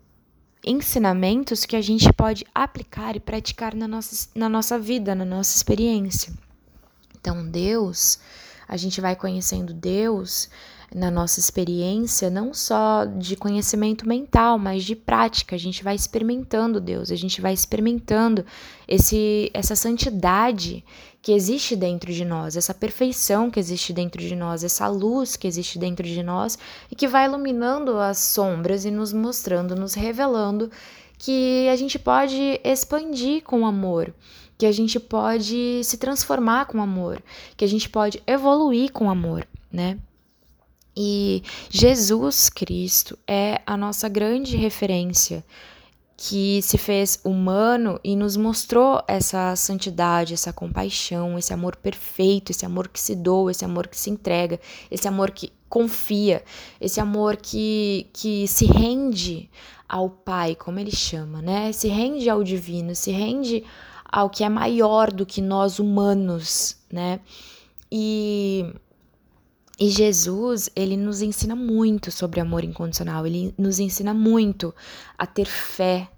ensinamentos 0.65 1.65
que 1.65 1.77
a 1.77 1.81
gente 1.81 2.13
pode 2.13 2.45
aplicar 2.55 3.17
e 3.17 3.21
praticar 3.21 3.75
na 3.75 3.87
nossa, 3.87 4.29
na 4.35 4.49
nossa 4.49 4.79
vida, 4.79 5.15
na 5.15 5.25
nossa 5.25 5.57
experiência. 5.57 6.33
Então, 7.21 7.49
Deus, 7.49 8.19
a 8.67 8.77
gente 8.77 9.01
vai 9.01 9.17
conhecendo 9.17 9.73
Deus 9.73 10.49
na 10.95 11.11
nossa 11.11 11.39
experiência, 11.39 12.31
não 12.31 12.55
só 12.55 13.05
de 13.05 13.37
conhecimento 13.37 14.09
mental, 14.09 14.59
mas 14.59 14.85
de 14.85 14.97
prática. 14.97 15.55
A 15.55 15.59
gente 15.59 15.85
vai 15.85 15.95
experimentando 15.95 16.81
Deus, 16.81 17.11
a 17.11 17.17
gente 17.17 17.41
vai 17.41 17.53
experimentando 17.53 18.45
esse, 18.87 19.51
essa 19.53 19.77
santidade 19.77 20.85
que 21.21 21.33
existe 21.33 21.77
dentro 21.77 22.13
de 22.13 22.25
nós, 22.25 22.57
essa 22.57 22.73
perfeição 22.73 23.51
que 23.51 23.61
existe 23.61 23.93
dentro 23.93 24.21
de 24.21 24.35
nós, 24.35 24.65
essa 24.65 24.89
luz 24.89 25.37
que 25.37 25.47
existe 25.47 25.79
dentro 25.79 26.07
de 26.07 26.23
nós 26.23 26.59
e 26.91 26.95
que 26.95 27.07
vai 27.07 27.27
iluminando 27.27 27.99
as 27.99 28.19
sombras 28.19 28.85
e 28.85 28.91
nos 28.91 29.13
mostrando, 29.13 29.77
nos 29.77 29.95
revelando 29.95 30.71
que 31.19 31.69
a 31.69 31.77
gente 31.77 31.99
pode 31.99 32.61
expandir 32.65 33.43
com 33.43 33.67
amor, 33.67 34.15
que 34.57 34.65
a 34.65 34.73
gente 34.73 34.99
pode 34.99 35.83
se 35.85 35.99
transformar 35.99 36.67
com 36.67 36.81
amor, 36.81 37.23
que 37.57 37.65
a 37.65 37.69
gente 37.69 37.91
pode 37.91 38.23
evoluir 38.27 38.93
com 38.93 39.11
amor, 39.11 39.47
né? 39.71 39.99
E 41.01 41.45
Jesus 41.71 42.49
Cristo 42.49 43.17
é 43.25 43.63
a 43.65 43.77
nossa 43.77 44.09
grande 44.09 44.57
referência 44.57 45.45
que 46.17 46.61
se 46.61 46.77
fez 46.77 47.21
humano 47.23 48.01
e 48.03 48.17
nos 48.17 48.37
mostrou 48.37 49.01
essa 49.07 49.55
santidade, 49.55 50.35
essa 50.35 50.53
compaixão, 50.53 51.39
esse 51.39 51.55
amor 51.55 51.77
perfeito, 51.77 52.51
esse 52.51 52.67
amor 52.67 52.89
que 52.89 52.99
se 52.99 53.15
doa, 53.15 53.53
esse 53.53 53.65
amor 53.65 53.87
que 53.87 53.97
se 53.97 54.11
entrega, 54.11 54.59
esse 54.91 55.07
amor 55.07 55.31
que 55.31 55.53
confia, 55.69 56.43
esse 56.81 56.99
amor 56.99 57.37
que, 57.37 58.09
que 58.13 58.49
se 58.49 58.67
rende 58.67 59.49
ao 59.89 60.11
Pai, 60.11 60.57
como 60.57 60.81
ele 60.81 60.91
chama, 60.91 61.41
né? 61.41 61.71
Se 61.71 61.87
rende 61.87 62.29
ao 62.29 62.43
divino, 62.43 62.97
se 62.97 63.13
rende 63.13 63.65
ao 64.05 64.29
que 64.29 64.43
é 64.43 64.49
maior 64.49 65.13
do 65.13 65.25
que 65.25 65.41
nós 65.41 65.79
humanos, 65.79 66.77
né? 66.91 67.21
E 67.89 68.67
e 69.79 69.91
Jesus, 69.91 70.69
ele 70.75 70.97
nos 70.97 71.23
ensina 71.23 71.55
muito 71.55 72.11
sobre 72.11 72.41
amor 72.41 72.65
incondicional, 72.65 73.25
ele 73.25 73.55
nos 73.57 73.79
ensina 73.79 74.13
muito 74.13 74.75
a 75.17 75.25
ter 75.25 75.47
fé, 75.47 76.09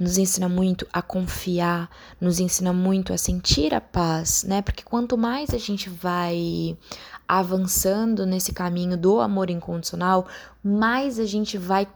nos 0.00 0.16
ensina 0.16 0.48
muito 0.48 0.86
a 0.90 1.02
confiar, 1.02 1.90
nos 2.18 2.40
ensina 2.40 2.72
muito 2.72 3.12
a 3.12 3.18
sentir 3.18 3.74
a 3.74 3.82
paz, 3.82 4.44
né? 4.44 4.62
Porque 4.62 4.82
quanto 4.82 5.18
mais 5.18 5.52
a 5.52 5.58
gente 5.58 5.90
vai 5.90 6.76
avançando 7.28 8.24
nesse 8.24 8.52
caminho 8.52 8.96
do 8.96 9.20
amor 9.20 9.50
incondicional, 9.50 10.26
mais 10.64 11.18
a 11.18 11.26
gente 11.26 11.58
vai 11.58 11.86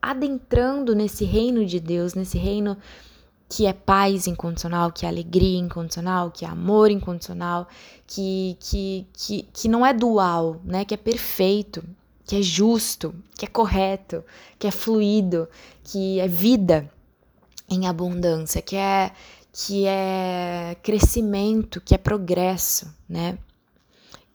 adentrando 0.00 0.94
nesse 0.94 1.24
reino 1.24 1.66
de 1.66 1.80
Deus, 1.80 2.14
nesse 2.14 2.38
reino 2.38 2.76
que 3.48 3.66
é 3.66 3.72
paz 3.72 4.26
incondicional, 4.26 4.90
que 4.90 5.06
é 5.06 5.08
alegria 5.08 5.58
incondicional, 5.58 6.30
que 6.30 6.44
é 6.44 6.48
amor 6.48 6.90
incondicional, 6.90 7.68
que, 8.06 8.56
que, 8.60 9.06
que, 9.12 9.42
que 9.52 9.68
não 9.68 9.86
é 9.86 9.92
dual, 9.92 10.60
né? 10.64 10.84
Que 10.84 10.94
é 10.94 10.96
perfeito, 10.96 11.84
que 12.24 12.36
é 12.36 12.42
justo, 12.42 13.14
que 13.36 13.44
é 13.44 13.48
correto, 13.48 14.24
que 14.58 14.66
é 14.66 14.70
fluido, 14.70 15.48
que 15.84 16.18
é 16.18 16.26
vida 16.26 16.90
em 17.68 17.86
abundância, 17.86 18.60
que 18.60 18.76
é 18.76 19.12
que 19.58 19.86
é 19.86 20.76
crescimento, 20.82 21.80
que 21.80 21.94
é 21.94 21.98
progresso, 21.98 22.94
né? 23.08 23.38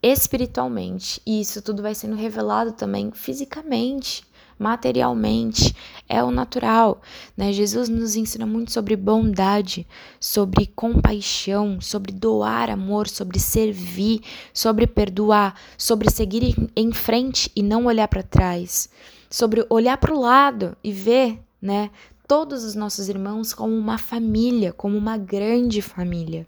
Espiritualmente. 0.02 1.22
E 1.24 1.42
isso 1.42 1.62
tudo 1.62 1.84
vai 1.84 1.94
sendo 1.94 2.16
revelado 2.16 2.72
também 2.72 3.12
fisicamente, 3.12 4.24
materialmente, 4.62 5.76
é 6.08 6.24
o 6.24 6.30
natural, 6.30 7.02
né? 7.36 7.52
Jesus 7.52 7.90
nos 7.90 8.16
ensina 8.16 8.46
muito 8.46 8.72
sobre 8.72 8.96
bondade, 8.96 9.88
sobre 10.20 10.68
compaixão, 10.68 11.82
sobre 11.82 12.12
doar 12.12 12.70
amor, 12.70 13.08
sobre 13.08 13.40
servir, 13.40 14.22
sobre 14.54 14.86
perdoar, 14.86 15.56
sobre 15.78 16.12
seguir 16.12 16.56
em 16.76 16.92
frente 16.92 17.52
e 17.56 17.64
não 17.64 17.86
olhar 17.86 18.08
para 18.08 18.22
trás, 18.22 18.88
sobre 19.30 19.66
olhar 19.70 19.98
para 19.98 20.14
o 20.14 20.20
lado 20.20 20.78
e 20.84 20.92
ver, 20.92 21.40
né, 21.60 21.90
todos 22.28 22.64
os 22.64 22.76
nossos 22.76 23.10
irmãos 23.10 23.54
como 23.54 23.76
uma 23.76 23.98
família, 23.98 24.72
como 24.72 24.96
uma 24.98 25.18
grande 25.18 25.82
família. 25.82 26.48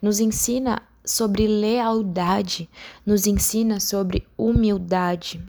Nos 0.00 0.20
ensina 0.20 0.82
sobre 1.04 1.46
lealdade, 1.46 2.68
nos 3.04 3.26
ensina 3.26 3.78
sobre 3.78 4.26
humildade, 4.38 5.40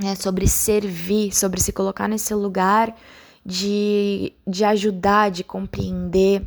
né, 0.00 0.14
sobre 0.14 0.46
servir, 0.46 1.34
sobre 1.34 1.60
se 1.60 1.72
colocar 1.72 2.08
nesse 2.08 2.34
lugar 2.34 2.96
de, 3.44 4.32
de 4.46 4.64
ajudar, 4.64 5.30
de 5.30 5.44
compreender. 5.44 6.46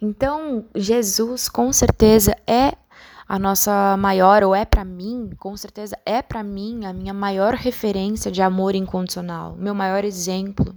Então, 0.00 0.64
Jesus 0.74 1.48
com 1.48 1.72
certeza 1.72 2.36
é 2.46 2.74
a 3.28 3.38
nossa 3.38 3.96
maior, 3.96 4.42
ou 4.42 4.54
é 4.54 4.64
para 4.64 4.84
mim, 4.84 5.30
com 5.38 5.56
certeza 5.56 5.96
é 6.04 6.20
para 6.20 6.42
mim 6.42 6.84
a 6.84 6.92
minha 6.92 7.14
maior 7.14 7.54
referência 7.54 8.30
de 8.30 8.42
amor 8.42 8.74
incondicional, 8.74 9.54
meu 9.56 9.74
maior 9.74 10.04
exemplo 10.04 10.74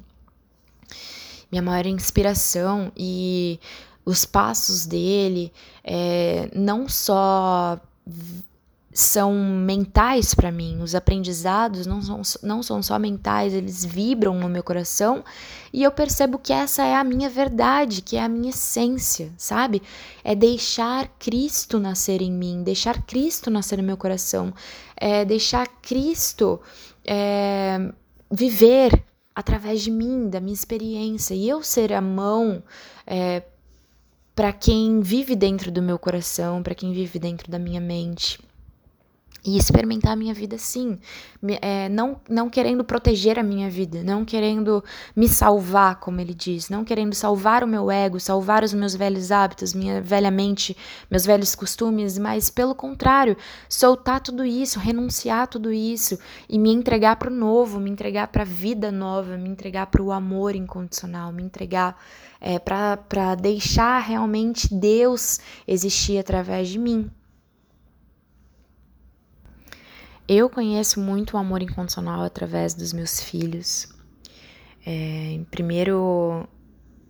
minha 1.54 1.62
maior 1.62 1.86
inspiração 1.86 2.92
e 2.98 3.60
os 4.04 4.26
passos 4.26 4.88
dele 4.88 5.54
é, 5.84 6.50
não 6.56 6.90
só 6.90 7.80
são 8.94 9.34
mentais 9.34 10.36
para 10.36 10.52
mim, 10.52 10.80
os 10.82 10.94
aprendizados 10.94 11.88
não 11.88 12.02
são, 12.02 12.22
não 12.44 12.62
são 12.62 12.84
só 12.84 13.00
mentais, 13.00 13.52
eles 13.52 13.84
vibram 13.84 14.40
no 14.40 14.48
meu 14.48 14.62
coração. 14.62 15.24
E 15.74 15.82
eu 15.82 15.92
percebo 15.92 16.38
que 16.38 16.54
essa 16.54 16.84
é 16.84 16.96
a 16.96 17.04
minha 17.04 17.28
verdade, 17.28 18.04
que 18.04 18.16
é 18.16 18.24
a 18.24 18.30
minha 18.30 18.52
essência, 18.52 19.34
sabe? 19.36 19.82
É 20.24 20.36
deixar 20.36 21.08
Cristo 21.18 21.80
nascer 21.80 22.22
em 22.22 22.32
mim, 22.32 22.62
deixar 22.62 23.02
Cristo 23.02 23.50
nascer 23.50 23.78
no 23.78 23.84
meu 23.84 23.98
coração, 23.98 24.54
é 24.96 25.26
deixar 25.26 25.68
Cristo 25.82 26.62
é, 27.04 27.92
viver 28.32 29.04
através 29.34 29.82
de 29.82 29.90
mim, 29.90 30.30
da 30.30 30.40
minha 30.40 30.54
experiência, 30.54 31.34
e 31.34 31.50
eu 31.50 31.64
ser 31.64 31.92
a 31.94 32.02
mão 32.02 32.62
é, 33.08 33.42
para 34.36 34.54
quem 34.54 35.02
vive 35.02 35.36
dentro 35.36 35.72
do 35.72 35.82
meu 35.82 35.98
coração, 35.98 36.62
para 36.62 36.76
quem 36.76 36.94
vive 36.94 37.18
dentro 37.18 37.50
da 37.50 37.58
minha 37.58 37.82
mente 37.82 38.38
e 39.46 39.58
experimentar 39.58 40.14
a 40.14 40.16
minha 40.16 40.34
vida 40.34 40.58
sim, 40.58 40.98
é, 41.62 41.90
não, 41.90 42.22
não 42.30 42.50
querendo 42.50 42.84
proteger 42.84 43.38
a 43.38 43.44
minha 43.44 43.70
vida, 43.70 44.02
não 44.02 44.24
querendo 44.24 44.84
me 45.16 45.28
salvar, 45.28 46.00
como 46.00 46.22
ele 46.22 46.34
diz, 46.34 46.70
não 46.70 46.86
querendo 46.86 47.14
salvar 47.14 47.64
o 47.64 47.68
meu 47.68 47.92
ego, 47.92 48.20
salvar 48.20 48.64
os 48.64 48.74
meus 48.74 48.96
velhos 48.96 49.32
hábitos, 49.32 49.74
minha 49.74 50.02
velha 50.02 50.32
mente, 50.32 50.78
meus 51.12 51.26
velhos 51.26 51.56
costumes, 51.56 52.18
mas 52.18 52.50
pelo 52.50 52.74
contrário, 52.74 53.36
soltar 53.68 54.22
tudo 54.22 54.46
isso, 54.46 54.80
renunciar 54.80 55.48
tudo 55.48 55.74
isso 55.74 56.18
e 56.48 56.58
me 56.58 56.72
entregar 56.72 57.18
para 57.18 57.30
o 57.30 57.36
novo, 57.36 57.80
me 57.80 57.90
entregar 57.90 58.28
para 58.28 58.44
a 58.44 58.46
vida 58.46 58.92
nova, 58.92 59.38
me 59.38 59.50
entregar 59.50 59.88
para 59.88 60.02
o 60.02 60.12
amor 60.12 60.56
incondicional, 60.56 61.34
me 61.34 61.44
entregar 61.44 62.02
é, 62.40 62.60
para 62.60 63.36
deixar 63.36 64.00
realmente 64.00 64.74
Deus 64.74 65.40
existir 65.68 66.18
através 66.18 66.70
de 66.70 66.80
mim. 66.80 67.12
Eu 70.28 70.50
conheço 70.50 71.00
muito 71.00 71.36
o 71.36 71.38
amor 71.38 71.62
incondicional 71.62 72.22
através 72.22 72.74
dos 72.74 72.94
meus 72.94 73.20
filhos. 73.20 73.90
É, 74.86 75.40
primeiro, 75.52 76.48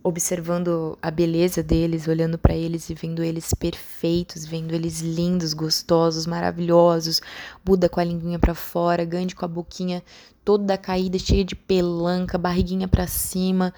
observando 0.02 0.98
a 1.00 1.10
beleza 1.10 1.62
deles, 1.62 2.08
olhando 2.08 2.36
para 2.36 2.54
eles 2.54 2.90
e 2.90 2.94
vendo 2.94 3.22
eles 3.22 3.54
perfeitos, 3.54 4.44
vendo 4.44 4.74
eles 4.74 5.00
lindos, 5.00 5.54
gostosos, 5.54 6.26
maravilhosos. 6.26 7.20
Buda 7.64 7.88
com 7.88 8.00
a 8.00 8.04
linguinha 8.04 8.38
para 8.38 8.54
fora, 8.54 9.04
Gandhi 9.04 9.34
com 9.34 9.44
a 9.44 9.48
boquinha 9.48 10.02
toda 10.44 10.76
caída, 10.76 11.18
cheia 11.18 11.44
de 11.44 11.54
pelanca, 11.54 12.36
barriguinha 12.36 12.88
para 12.88 13.06
cima 13.06 13.72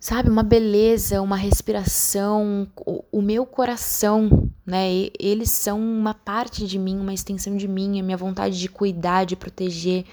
sabe, 0.00 0.30
uma 0.30 0.42
beleza, 0.42 1.20
uma 1.20 1.36
respiração, 1.36 2.68
o, 2.76 3.04
o, 3.10 3.22
meu 3.22 3.44
coração, 3.44 4.48
né? 4.64 5.08
Eles 5.18 5.50
são 5.50 5.80
uma 5.80 6.14
parte 6.14 6.66
de 6.66 6.78
mim, 6.78 6.98
uma 6.98 7.12
extensão 7.12 7.56
de 7.56 7.66
mim, 7.66 7.98
a 7.98 8.02
minha 8.02 8.16
vontade 8.16 8.58
de 8.58 8.68
cuidar, 8.68 9.24
de 9.24 9.34
proteger 9.34 10.04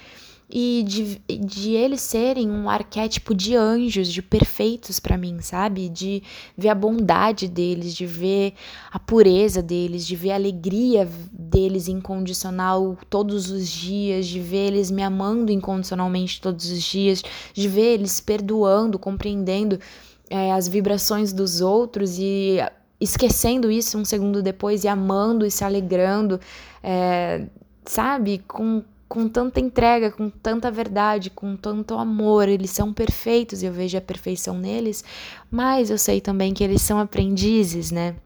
e 0.48 0.84
de, 0.86 1.20
de 1.38 1.72
eles 1.72 2.00
serem 2.00 2.48
um 2.48 2.70
arquétipo 2.70 3.34
de 3.34 3.56
anjos, 3.56 4.12
de 4.12 4.22
perfeitos 4.22 5.00
para 5.00 5.16
mim, 5.16 5.40
sabe? 5.40 5.88
De 5.88 6.22
ver 6.56 6.68
a 6.68 6.74
bondade 6.74 7.48
deles, 7.48 7.94
de 7.94 8.06
ver 8.06 8.54
a 8.92 8.98
pureza 8.98 9.60
deles, 9.60 10.06
de 10.06 10.14
ver 10.14 10.30
a 10.30 10.36
alegria 10.36 11.08
deles 11.32 11.88
incondicional 11.88 12.96
todos 13.10 13.50
os 13.50 13.68
dias, 13.68 14.26
de 14.26 14.38
ver 14.38 14.68
eles 14.68 14.90
me 14.90 15.02
amando 15.02 15.50
incondicionalmente 15.50 16.40
todos 16.40 16.70
os 16.70 16.82
dias, 16.82 17.22
de 17.52 17.68
ver 17.68 17.94
eles 17.94 18.20
perdoando, 18.20 19.00
compreendendo 19.00 19.80
é, 20.30 20.52
as 20.52 20.68
vibrações 20.68 21.32
dos 21.32 21.60
outros 21.60 22.18
e 22.18 22.58
esquecendo 23.00 23.70
isso 23.70 23.98
um 23.98 24.04
segundo 24.04 24.42
depois 24.42 24.84
e 24.84 24.88
amando 24.88 25.44
e 25.44 25.50
se 25.50 25.64
alegrando, 25.64 26.40
é, 26.82 27.46
sabe? 27.84 28.42
Com 28.46 28.82
com 29.08 29.28
tanta 29.28 29.60
entrega, 29.60 30.10
com 30.10 30.28
tanta 30.28 30.70
verdade, 30.70 31.30
com 31.30 31.56
tanto 31.56 31.94
amor. 31.94 32.48
Eles 32.48 32.70
são 32.70 32.92
perfeitos 32.92 33.62
e 33.62 33.66
eu 33.66 33.72
vejo 33.72 33.96
a 33.96 34.00
perfeição 34.00 34.58
neles, 34.58 35.04
mas 35.50 35.90
eu 35.90 35.98
sei 35.98 36.20
também 36.20 36.52
que 36.52 36.64
eles 36.64 36.82
são 36.82 36.98
aprendizes, 36.98 37.90
né? 37.90 38.16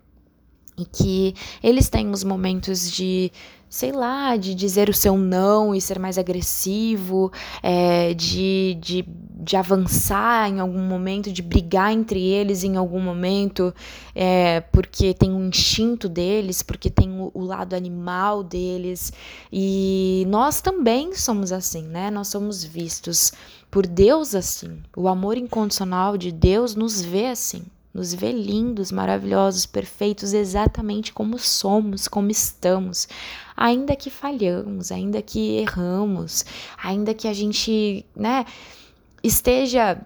E 0.81 0.85
que 0.87 1.35
eles 1.63 1.89
têm 1.89 2.11
os 2.11 2.25
momentos 2.25 2.91
de 2.91 3.31
sei 3.71 3.93
lá, 3.93 4.37
de 4.37 4.53
dizer 4.53 4.89
o 4.89 4.93
seu 4.93 5.17
não 5.17 5.73
e 5.73 5.81
ser 5.81 5.97
mais 5.97 6.19
agressivo, 6.19 7.33
é, 7.63 8.13
de, 8.15 8.77
de, 8.81 9.05
de 9.07 9.57
avançar 9.57 10.51
em 10.51 10.59
algum 10.59 10.81
momento, 10.81 11.33
de 11.33 11.41
brigar 11.41 11.93
entre 11.93 12.21
eles 12.21 12.65
em 12.65 12.77
algum 12.77 13.01
momento, 13.01 13.73
é, 14.13 14.61
porque 14.73 15.15
tem 15.15 15.31
um 15.31 15.47
instinto 15.47 16.09
deles, 16.09 16.65
porque 16.65 16.91
tem 16.91 17.13
o, 17.21 17.31
o 17.33 17.45
lado 17.45 17.75
animal 17.75 18.43
deles. 18.43 19.13
E 19.53 20.27
nós 20.29 20.61
também 20.61 21.15
somos 21.15 21.53
assim, 21.53 21.85
né? 21.85 22.11
Nós 22.11 22.27
somos 22.27 22.65
vistos 22.65 23.33
por 23.71 23.87
Deus 23.87 24.35
assim. 24.35 24.81
O 24.97 25.07
amor 25.07 25.37
incondicional 25.39 26.19
de 26.19 26.33
Deus 26.33 26.75
nos 26.75 27.01
vê 27.01 27.27
assim 27.27 27.63
nos 27.92 28.14
vê 28.14 28.30
lindos, 28.30 28.92
maravilhosos, 28.92 29.66
perfeitos, 29.66 30.32
exatamente 30.32 31.12
como 31.12 31.38
somos, 31.38 32.06
como 32.06 32.30
estamos. 32.30 33.09
Ainda 33.56 33.97
que 33.97 34.11
falhamos, 34.11 34.92
ainda 34.92 35.20
que 35.20 35.56
erramos, 35.56 36.44
ainda 36.82 37.12
que 37.12 37.26
a 37.26 37.32
gente, 37.32 38.06
né, 38.14 38.44
esteja 39.23 40.00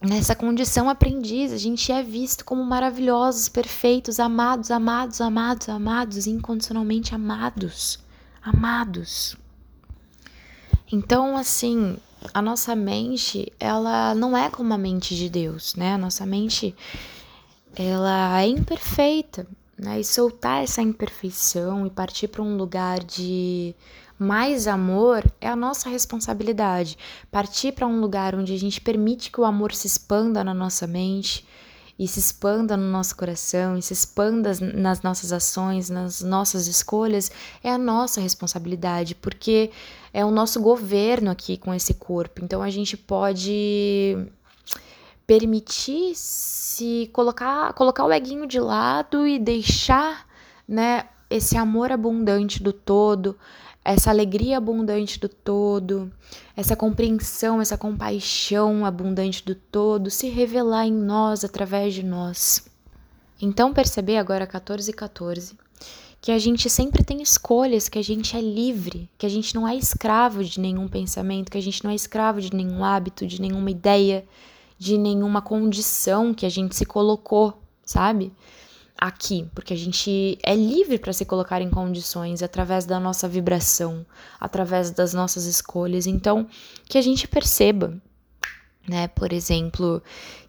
nessa 0.00 0.34
condição 0.34 0.90
aprendiz, 0.90 1.52
a 1.52 1.56
gente 1.56 1.92
é 1.92 2.02
visto 2.02 2.44
como 2.44 2.64
maravilhosos, 2.64 3.48
perfeitos, 3.48 4.18
amados, 4.18 4.70
amados, 4.70 5.20
amados, 5.20 5.68
amados, 5.68 6.26
incondicionalmente 6.26 7.14
amados, 7.14 8.00
amados. 8.42 9.36
Então, 10.90 11.36
assim, 11.36 11.96
a 12.32 12.42
nossa 12.42 12.74
mente, 12.74 13.52
ela 13.58 14.14
não 14.14 14.36
é 14.36 14.50
como 14.50 14.72
a 14.72 14.78
mente 14.78 15.14
de 15.14 15.28
Deus, 15.28 15.74
né? 15.74 15.94
A 15.94 15.98
nossa 15.98 16.24
mente, 16.26 16.74
ela 17.74 18.40
é 18.40 18.46
imperfeita, 18.46 19.46
né? 19.78 20.00
E 20.00 20.04
soltar 20.04 20.62
essa 20.62 20.82
imperfeição 20.82 21.86
e 21.86 21.90
partir 21.90 22.28
para 22.28 22.42
um 22.42 22.56
lugar 22.56 23.02
de 23.02 23.74
mais 24.18 24.68
amor 24.68 25.24
é 25.40 25.48
a 25.48 25.56
nossa 25.56 25.88
responsabilidade. 25.88 26.96
Partir 27.30 27.72
para 27.72 27.86
um 27.86 28.00
lugar 28.00 28.34
onde 28.34 28.54
a 28.54 28.58
gente 28.58 28.80
permite 28.80 29.30
que 29.30 29.40
o 29.40 29.44
amor 29.44 29.74
se 29.74 29.86
expanda 29.86 30.44
na 30.44 30.54
nossa 30.54 30.86
mente 30.86 31.44
e 31.98 32.08
se 32.08 32.18
expanda 32.18 32.76
no 32.76 32.90
nosso 32.90 33.16
coração 33.16 33.76
e 33.76 33.82
se 33.82 33.92
expanda 33.92 34.52
nas 34.74 35.02
nossas 35.02 35.32
ações, 35.32 35.90
nas 35.90 36.22
nossas 36.22 36.66
escolhas, 36.66 37.30
é 37.62 37.70
a 37.70 37.78
nossa 37.78 38.20
responsabilidade, 38.20 39.14
porque 39.14 39.70
é 40.12 40.24
o 40.24 40.30
nosso 40.30 40.60
governo 40.60 41.30
aqui 41.30 41.56
com 41.56 41.72
esse 41.72 41.94
corpo. 41.94 42.44
Então 42.44 42.62
a 42.62 42.70
gente 42.70 42.96
pode 42.96 44.16
permitir 45.26 46.12
se 46.14 47.08
colocar, 47.12 47.72
colocar 47.72 48.04
o 48.04 48.12
eguinho 48.12 48.46
de 48.46 48.60
lado 48.60 49.26
e 49.26 49.38
deixar, 49.38 50.26
né, 50.68 51.06
esse 51.30 51.56
amor 51.56 51.90
abundante 51.90 52.62
do 52.62 52.72
todo, 52.72 53.38
essa 53.84 54.10
alegria 54.10 54.58
abundante 54.58 55.18
do 55.18 55.28
todo, 55.28 56.12
essa 56.56 56.76
compreensão, 56.76 57.60
essa 57.60 57.78
compaixão 57.78 58.84
abundante 58.84 59.44
do 59.44 59.54
todo 59.54 60.10
se 60.10 60.28
revelar 60.28 60.86
em 60.86 60.92
nós 60.92 61.44
através 61.44 61.94
de 61.94 62.02
nós. 62.02 62.68
Então 63.40 63.72
perceber 63.72 64.18
agora 64.18 64.46
14 64.46 64.90
e 64.90 64.94
14 64.94 65.61
que 66.22 66.30
a 66.30 66.38
gente 66.38 66.70
sempre 66.70 67.02
tem 67.02 67.20
escolhas, 67.20 67.88
que 67.88 67.98
a 67.98 68.02
gente 68.02 68.36
é 68.36 68.40
livre, 68.40 69.10
que 69.18 69.26
a 69.26 69.28
gente 69.28 69.56
não 69.56 69.66
é 69.66 69.74
escravo 69.74 70.44
de 70.44 70.60
nenhum 70.60 70.86
pensamento, 70.86 71.50
que 71.50 71.58
a 71.58 71.62
gente 71.62 71.82
não 71.82 71.90
é 71.90 71.96
escravo 71.96 72.40
de 72.40 72.54
nenhum 72.54 72.84
hábito, 72.84 73.26
de 73.26 73.40
nenhuma 73.40 73.72
ideia, 73.72 74.24
de 74.78 74.96
nenhuma 74.96 75.42
condição 75.42 76.32
que 76.32 76.46
a 76.46 76.48
gente 76.48 76.76
se 76.76 76.86
colocou, 76.86 77.60
sabe? 77.84 78.32
Aqui, 78.96 79.50
porque 79.52 79.74
a 79.74 79.76
gente 79.76 80.38
é 80.44 80.54
livre 80.54 80.96
para 80.96 81.12
se 81.12 81.24
colocar 81.24 81.60
em 81.60 81.68
condições 81.68 82.40
através 82.40 82.86
da 82.86 83.00
nossa 83.00 83.26
vibração, 83.26 84.06
através 84.38 84.92
das 84.92 85.12
nossas 85.12 85.44
escolhas. 85.44 86.06
Então, 86.06 86.46
que 86.84 86.98
a 86.98 87.02
gente 87.02 87.26
perceba 87.26 88.00
né? 88.88 89.08
Por 89.08 89.32
exemplo, 89.32 90.02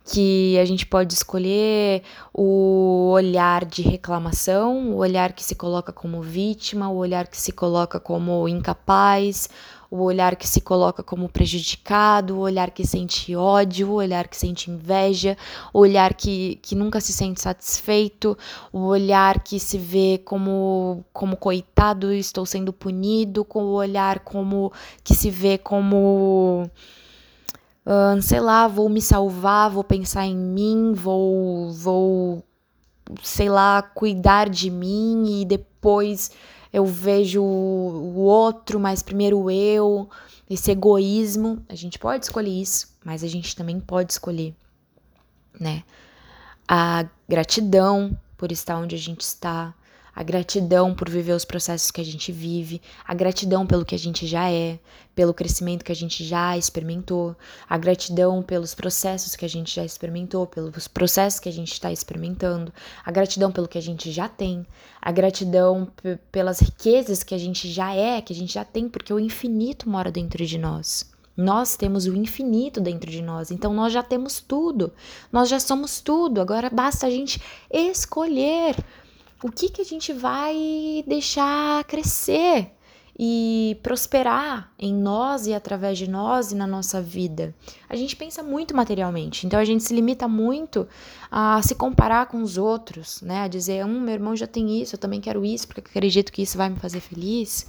que 0.05 0.57
a 0.59 0.65
gente 0.65 0.85
pode 0.85 1.13
escolher 1.13 2.03
o 2.33 3.11
olhar 3.13 3.63
de 3.63 3.81
reclamação, 3.81 4.91
o 4.91 4.97
olhar 4.97 5.33
que 5.33 5.43
se 5.43 5.55
coloca 5.55 5.93
como 5.93 6.21
vítima, 6.21 6.89
o 6.89 6.97
olhar 6.97 7.27
que 7.27 7.39
se 7.39 7.51
coloca 7.51 7.99
como 7.99 8.47
incapaz, 8.49 9.49
o 9.89 10.01
olhar 10.01 10.35
que 10.35 10.47
se 10.47 10.59
coloca 10.59 11.03
como 11.03 11.29
prejudicado, 11.29 12.35
o 12.35 12.39
olhar 12.39 12.71
que 12.71 12.85
sente 12.85 13.35
ódio, 13.35 13.91
o 13.91 13.93
olhar 13.93 14.27
que 14.27 14.35
sente 14.35 14.71
inveja, 14.71 15.37
o 15.71 15.79
olhar 15.79 16.15
que, 16.15 16.59
que 16.63 16.73
nunca 16.73 16.99
se 16.99 17.13
sente 17.13 17.39
satisfeito, 17.39 18.35
o 18.71 18.79
olhar 18.79 19.43
que 19.43 19.59
se 19.59 19.77
vê 19.77 20.19
como, 20.25 21.05
como 21.13 21.37
coitado, 21.37 22.11
estou 22.11 22.43
sendo 22.45 22.73
punido, 22.73 23.45
com 23.45 23.65
o 23.65 23.73
olhar 23.73 24.21
como 24.21 24.73
que 25.03 25.13
se 25.13 25.29
vê 25.29 25.59
como 25.59 26.69
uh, 27.85 28.21
sei 28.21 28.39
lá, 28.39 28.67
vou 28.67 28.89
me 28.89 29.01
salvar, 29.01 29.69
vou 29.69 29.83
pensar 29.83 30.25
em 30.25 30.35
mim, 30.35 30.93
vou, 30.93 31.71
vou, 31.71 32.43
sei 33.21 33.49
lá, 33.49 33.81
cuidar 33.81 34.49
de 34.49 34.69
mim 34.69 35.41
e 35.41 35.45
depois 35.45 36.31
eu 36.71 36.85
vejo 36.85 37.41
o 37.41 38.15
outro, 38.15 38.79
mas 38.79 39.03
primeiro 39.03 39.49
eu, 39.51 40.09
esse 40.49 40.71
egoísmo. 40.71 41.63
A 41.69 41.75
gente 41.75 41.99
pode 41.99 42.25
escolher 42.25 42.49
isso, 42.49 42.87
mas 43.05 43.23
a 43.23 43.27
gente 43.27 43.55
também 43.55 43.79
pode 43.79 44.13
escolher, 44.13 44.55
né? 45.59 45.83
A 46.67 47.05
gratidão 47.27 48.17
por 48.37 48.51
estar 48.51 48.77
onde 48.77 48.95
a 48.95 48.99
gente 48.99 49.21
está, 49.21 49.73
a 50.15 50.21
gratidão 50.21 50.93
por 50.93 51.09
viver 51.09 51.33
os 51.33 51.45
processos 51.45 51.89
que 51.89 51.99
a 51.99 52.05
gente 52.05 52.31
vive, 52.31 52.81
a 53.05 53.13
gratidão 53.13 53.65
pelo 53.65 53.83
que 53.83 53.95
a 53.95 53.99
gente 53.99 54.27
já 54.27 54.51
é, 54.51 54.77
pelo 55.15 55.33
crescimento 55.33 55.83
que 55.83 55.91
a 55.91 55.95
gente 55.95 56.23
já 56.23 56.57
experimentou, 56.57 57.35
a 57.67 57.77
gratidão 57.77 58.41
pelos 58.41 58.75
processos 58.75 59.35
que 59.35 59.45
a 59.45 59.49
gente 59.49 59.75
já 59.75 59.83
experimentou, 59.83 60.45
pelos 60.45 60.87
processos 60.87 61.39
que 61.39 61.49
a 61.49 61.53
gente 61.53 61.73
está 61.73 61.91
experimentando, 61.91 62.71
a 63.03 63.11
gratidão 63.11 63.51
pelo 63.51 63.67
que 63.67 63.77
a 63.77 63.81
gente 63.81 64.11
já 64.11 64.29
tem, 64.29 64.65
a 65.01 65.11
gratidão 65.11 65.91
pelas 66.31 66.59
riquezas 66.59 67.23
que 67.23 67.33
a 67.33 67.39
gente 67.39 67.71
já 67.71 67.93
é, 67.93 68.21
que 68.21 68.33
a 68.33 68.35
gente 68.35 68.53
já 68.53 68.63
tem, 68.63 68.87
porque 68.87 69.13
o 69.13 69.19
infinito 69.19 69.89
mora 69.89 70.11
dentro 70.11 70.45
de 70.45 70.57
nós. 70.57 71.11
Nós 71.35 71.75
temos 71.75 72.05
o 72.05 72.15
infinito 72.15 72.79
dentro 72.79 73.09
de 73.09 73.19
nós, 73.19 73.49
então 73.49 73.73
nós 73.73 73.91
já 73.91 74.03
temos 74.03 74.39
tudo, 74.39 74.93
nós 75.31 75.49
já 75.49 75.59
somos 75.59 75.99
tudo, 75.99 76.39
agora 76.39 76.69
basta 76.69 77.07
a 77.07 77.09
gente 77.09 77.41
escolher 77.71 78.75
o 79.43 79.51
que, 79.51 79.69
que 79.69 79.81
a 79.81 79.85
gente 79.85 80.13
vai 80.13 81.03
deixar 81.05 81.83
crescer 81.83 82.71
e 83.17 83.77
prosperar 83.83 84.71
em 84.79 84.91
nós 84.91 85.45
e 85.45 85.53
através 85.53 85.97
de 85.97 86.09
nós 86.09 86.51
e 86.51 86.55
na 86.55 86.65
nossa 86.65 86.99
vida. 86.99 87.53
A 87.87 87.95
gente 87.95 88.15
pensa 88.15 88.41
muito 88.41 88.75
materialmente, 88.75 89.45
então 89.45 89.59
a 89.59 89.65
gente 89.65 89.83
se 89.83 89.93
limita 89.93 90.27
muito 90.27 90.87
a 91.29 91.61
se 91.61 91.75
comparar 91.75 92.25
com 92.25 92.41
os 92.41 92.57
outros, 92.57 93.21
né? 93.21 93.41
A 93.41 93.47
dizer, 93.47 93.85
um, 93.85 93.99
meu 93.99 94.13
irmão 94.13 94.35
já 94.35 94.47
tem 94.47 94.81
isso, 94.81 94.95
eu 94.95 94.99
também 94.99 95.21
quero 95.21 95.45
isso, 95.45 95.67
porque 95.67 95.81
acredito 95.81 96.31
que 96.31 96.41
isso 96.41 96.57
vai 96.57 96.69
me 96.69 96.77
fazer 96.77 97.01
feliz 97.01 97.67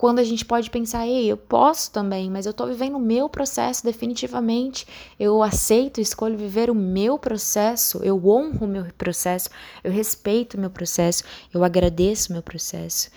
quando 0.00 0.18
a 0.18 0.24
gente 0.24 0.46
pode 0.46 0.70
pensar, 0.70 1.06
ei, 1.06 1.26
eu 1.26 1.36
posso 1.36 1.90
também, 1.90 2.30
mas 2.30 2.46
eu 2.46 2.54
tô 2.54 2.66
vivendo 2.66 2.96
o 2.96 2.98
meu 2.98 3.28
processo 3.28 3.84
definitivamente. 3.84 4.86
Eu 5.18 5.42
aceito, 5.42 6.00
escolho 6.00 6.38
viver 6.38 6.70
o 6.70 6.74
meu 6.74 7.18
processo, 7.18 8.00
eu 8.02 8.16
honro 8.26 8.64
o 8.64 8.66
meu 8.66 8.86
processo, 8.96 9.50
eu 9.84 9.92
respeito 9.92 10.56
o 10.56 10.60
meu 10.60 10.70
processo, 10.70 11.22
eu 11.52 11.62
agradeço 11.62 12.30
o 12.30 12.32
meu 12.32 12.42
processo. 12.42 13.10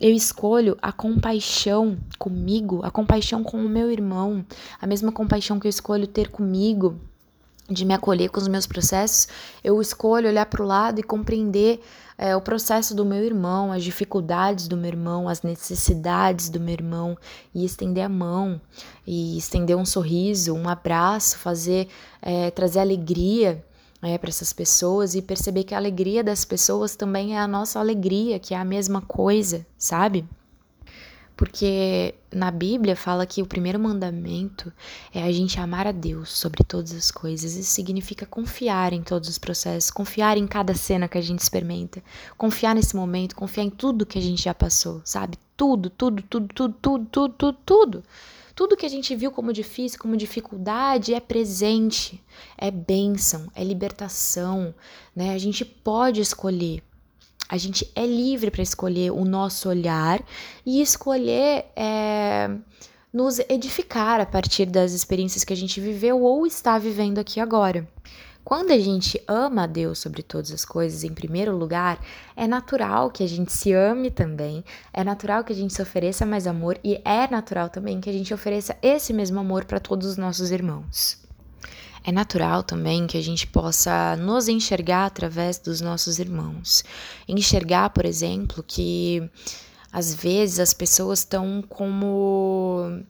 Eu 0.00 0.14
escolho 0.14 0.78
a 0.80 0.90
compaixão 0.90 1.98
comigo, 2.18 2.80
a 2.82 2.90
compaixão 2.90 3.44
com 3.44 3.58
o 3.58 3.68
meu 3.68 3.90
irmão, 3.90 4.42
a 4.80 4.86
mesma 4.86 5.12
compaixão 5.12 5.60
que 5.60 5.66
eu 5.66 5.70
escolho 5.70 6.06
ter 6.06 6.30
comigo, 6.30 6.98
de 7.68 7.84
me 7.84 7.94
acolher 7.94 8.30
com 8.30 8.40
os 8.40 8.48
meus 8.48 8.66
processos, 8.66 9.28
eu 9.62 9.80
escolho 9.80 10.28
olhar 10.28 10.46
para 10.46 10.62
o 10.62 10.66
lado 10.66 10.98
e 10.98 11.02
compreender 11.02 11.80
é, 12.22 12.36
o 12.36 12.40
processo 12.42 12.94
do 12.94 13.02
meu 13.02 13.24
irmão, 13.24 13.72
as 13.72 13.82
dificuldades 13.82 14.68
do 14.68 14.76
meu 14.76 14.88
irmão, 14.88 15.26
as 15.26 15.40
necessidades 15.40 16.50
do 16.50 16.60
meu 16.60 16.74
irmão 16.74 17.16
e 17.54 17.64
estender 17.64 18.04
a 18.04 18.10
mão 18.10 18.60
e 19.06 19.38
estender 19.38 19.74
um 19.74 19.86
sorriso, 19.86 20.52
um 20.52 20.68
abraço, 20.68 21.38
fazer 21.38 21.88
é, 22.20 22.50
trazer 22.50 22.80
alegria 22.80 23.64
é, 24.02 24.18
para 24.18 24.28
essas 24.28 24.52
pessoas 24.52 25.14
e 25.14 25.22
perceber 25.22 25.64
que 25.64 25.74
a 25.74 25.78
alegria 25.78 26.22
das 26.22 26.44
pessoas 26.44 26.94
também 26.94 27.36
é 27.36 27.40
a 27.40 27.48
nossa 27.48 27.80
alegria, 27.80 28.38
que 28.38 28.52
é 28.52 28.58
a 28.58 28.66
mesma 28.66 29.00
coisa, 29.00 29.64
sabe? 29.78 30.28
Porque 31.40 32.14
na 32.30 32.50
Bíblia 32.50 32.94
fala 32.94 33.24
que 33.24 33.40
o 33.40 33.46
primeiro 33.46 33.80
mandamento 33.80 34.70
é 35.10 35.22
a 35.22 35.32
gente 35.32 35.58
amar 35.58 35.86
a 35.86 35.90
Deus 35.90 36.36
sobre 36.36 36.62
todas 36.62 36.92
as 36.92 37.10
coisas. 37.10 37.54
Isso 37.54 37.70
significa 37.70 38.26
confiar 38.26 38.92
em 38.92 39.02
todos 39.02 39.26
os 39.26 39.38
processos, 39.38 39.90
confiar 39.90 40.36
em 40.36 40.46
cada 40.46 40.74
cena 40.74 41.08
que 41.08 41.16
a 41.16 41.22
gente 41.22 41.38
experimenta, 41.38 42.04
confiar 42.36 42.74
nesse 42.74 42.94
momento, 42.94 43.34
confiar 43.34 43.64
em 43.64 43.70
tudo 43.70 44.04
que 44.04 44.18
a 44.18 44.20
gente 44.20 44.42
já 44.42 44.52
passou, 44.52 45.00
sabe? 45.02 45.38
Tudo, 45.56 45.88
tudo, 45.88 46.22
tudo, 46.24 46.52
tudo, 46.52 46.74
tudo, 46.78 47.06
tudo, 47.10 47.34
tudo, 47.34 47.58
tudo. 47.64 48.04
Tudo 48.54 48.76
que 48.76 48.84
a 48.84 48.90
gente 48.90 49.16
viu 49.16 49.30
como 49.30 49.50
difícil, 49.50 49.98
como 49.98 50.18
dificuldade, 50.18 51.14
é 51.14 51.20
presente, 51.20 52.22
é 52.58 52.70
bênção, 52.70 53.50
é 53.54 53.64
libertação, 53.64 54.74
né? 55.16 55.32
A 55.32 55.38
gente 55.38 55.64
pode 55.64 56.20
escolher 56.20 56.82
a 57.50 57.56
gente 57.56 57.90
é 57.96 58.06
livre 58.06 58.48
para 58.48 58.62
escolher 58.62 59.10
o 59.10 59.24
nosso 59.24 59.68
olhar 59.68 60.22
e 60.64 60.80
escolher 60.80 61.66
é, 61.74 62.48
nos 63.12 63.40
edificar 63.40 64.20
a 64.20 64.26
partir 64.26 64.66
das 64.66 64.92
experiências 64.92 65.42
que 65.42 65.52
a 65.52 65.56
gente 65.56 65.80
viveu 65.80 66.22
ou 66.22 66.46
está 66.46 66.78
vivendo 66.78 67.18
aqui 67.18 67.40
agora. 67.40 67.88
Quando 68.44 68.70
a 68.70 68.78
gente 68.78 69.20
ama 69.26 69.64
a 69.64 69.66
Deus 69.66 69.98
sobre 69.98 70.22
todas 70.22 70.52
as 70.52 70.64
coisas, 70.64 71.02
em 71.02 71.12
primeiro 71.12 71.54
lugar, 71.56 72.00
é 72.36 72.46
natural 72.46 73.10
que 73.10 73.24
a 73.24 73.28
gente 73.28 73.52
se 73.52 73.72
ame 73.72 74.12
também, 74.12 74.64
é 74.92 75.02
natural 75.02 75.42
que 75.42 75.52
a 75.52 75.56
gente 75.56 75.74
se 75.74 75.82
ofereça 75.82 76.24
mais 76.24 76.46
amor 76.46 76.78
e 76.84 77.00
é 77.04 77.28
natural 77.28 77.68
também 77.68 78.00
que 78.00 78.08
a 78.08 78.12
gente 78.12 78.32
ofereça 78.32 78.76
esse 78.80 79.12
mesmo 79.12 79.40
amor 79.40 79.64
para 79.64 79.80
todos 79.80 80.06
os 80.06 80.16
nossos 80.16 80.52
irmãos. 80.52 81.29
É 82.02 82.10
natural 82.10 82.62
também 82.62 83.06
que 83.06 83.18
a 83.18 83.22
gente 83.22 83.46
possa 83.46 84.16
nos 84.16 84.48
enxergar 84.48 85.06
através 85.06 85.58
dos 85.58 85.80
nossos 85.80 86.18
irmãos. 86.18 86.82
Enxergar, 87.28 87.90
por 87.90 88.06
exemplo, 88.06 88.64
que 88.66 89.28
às 89.92 90.14
vezes 90.14 90.60
as 90.60 90.72
pessoas 90.72 91.20
estão 91.20 91.62
como 91.68 93.02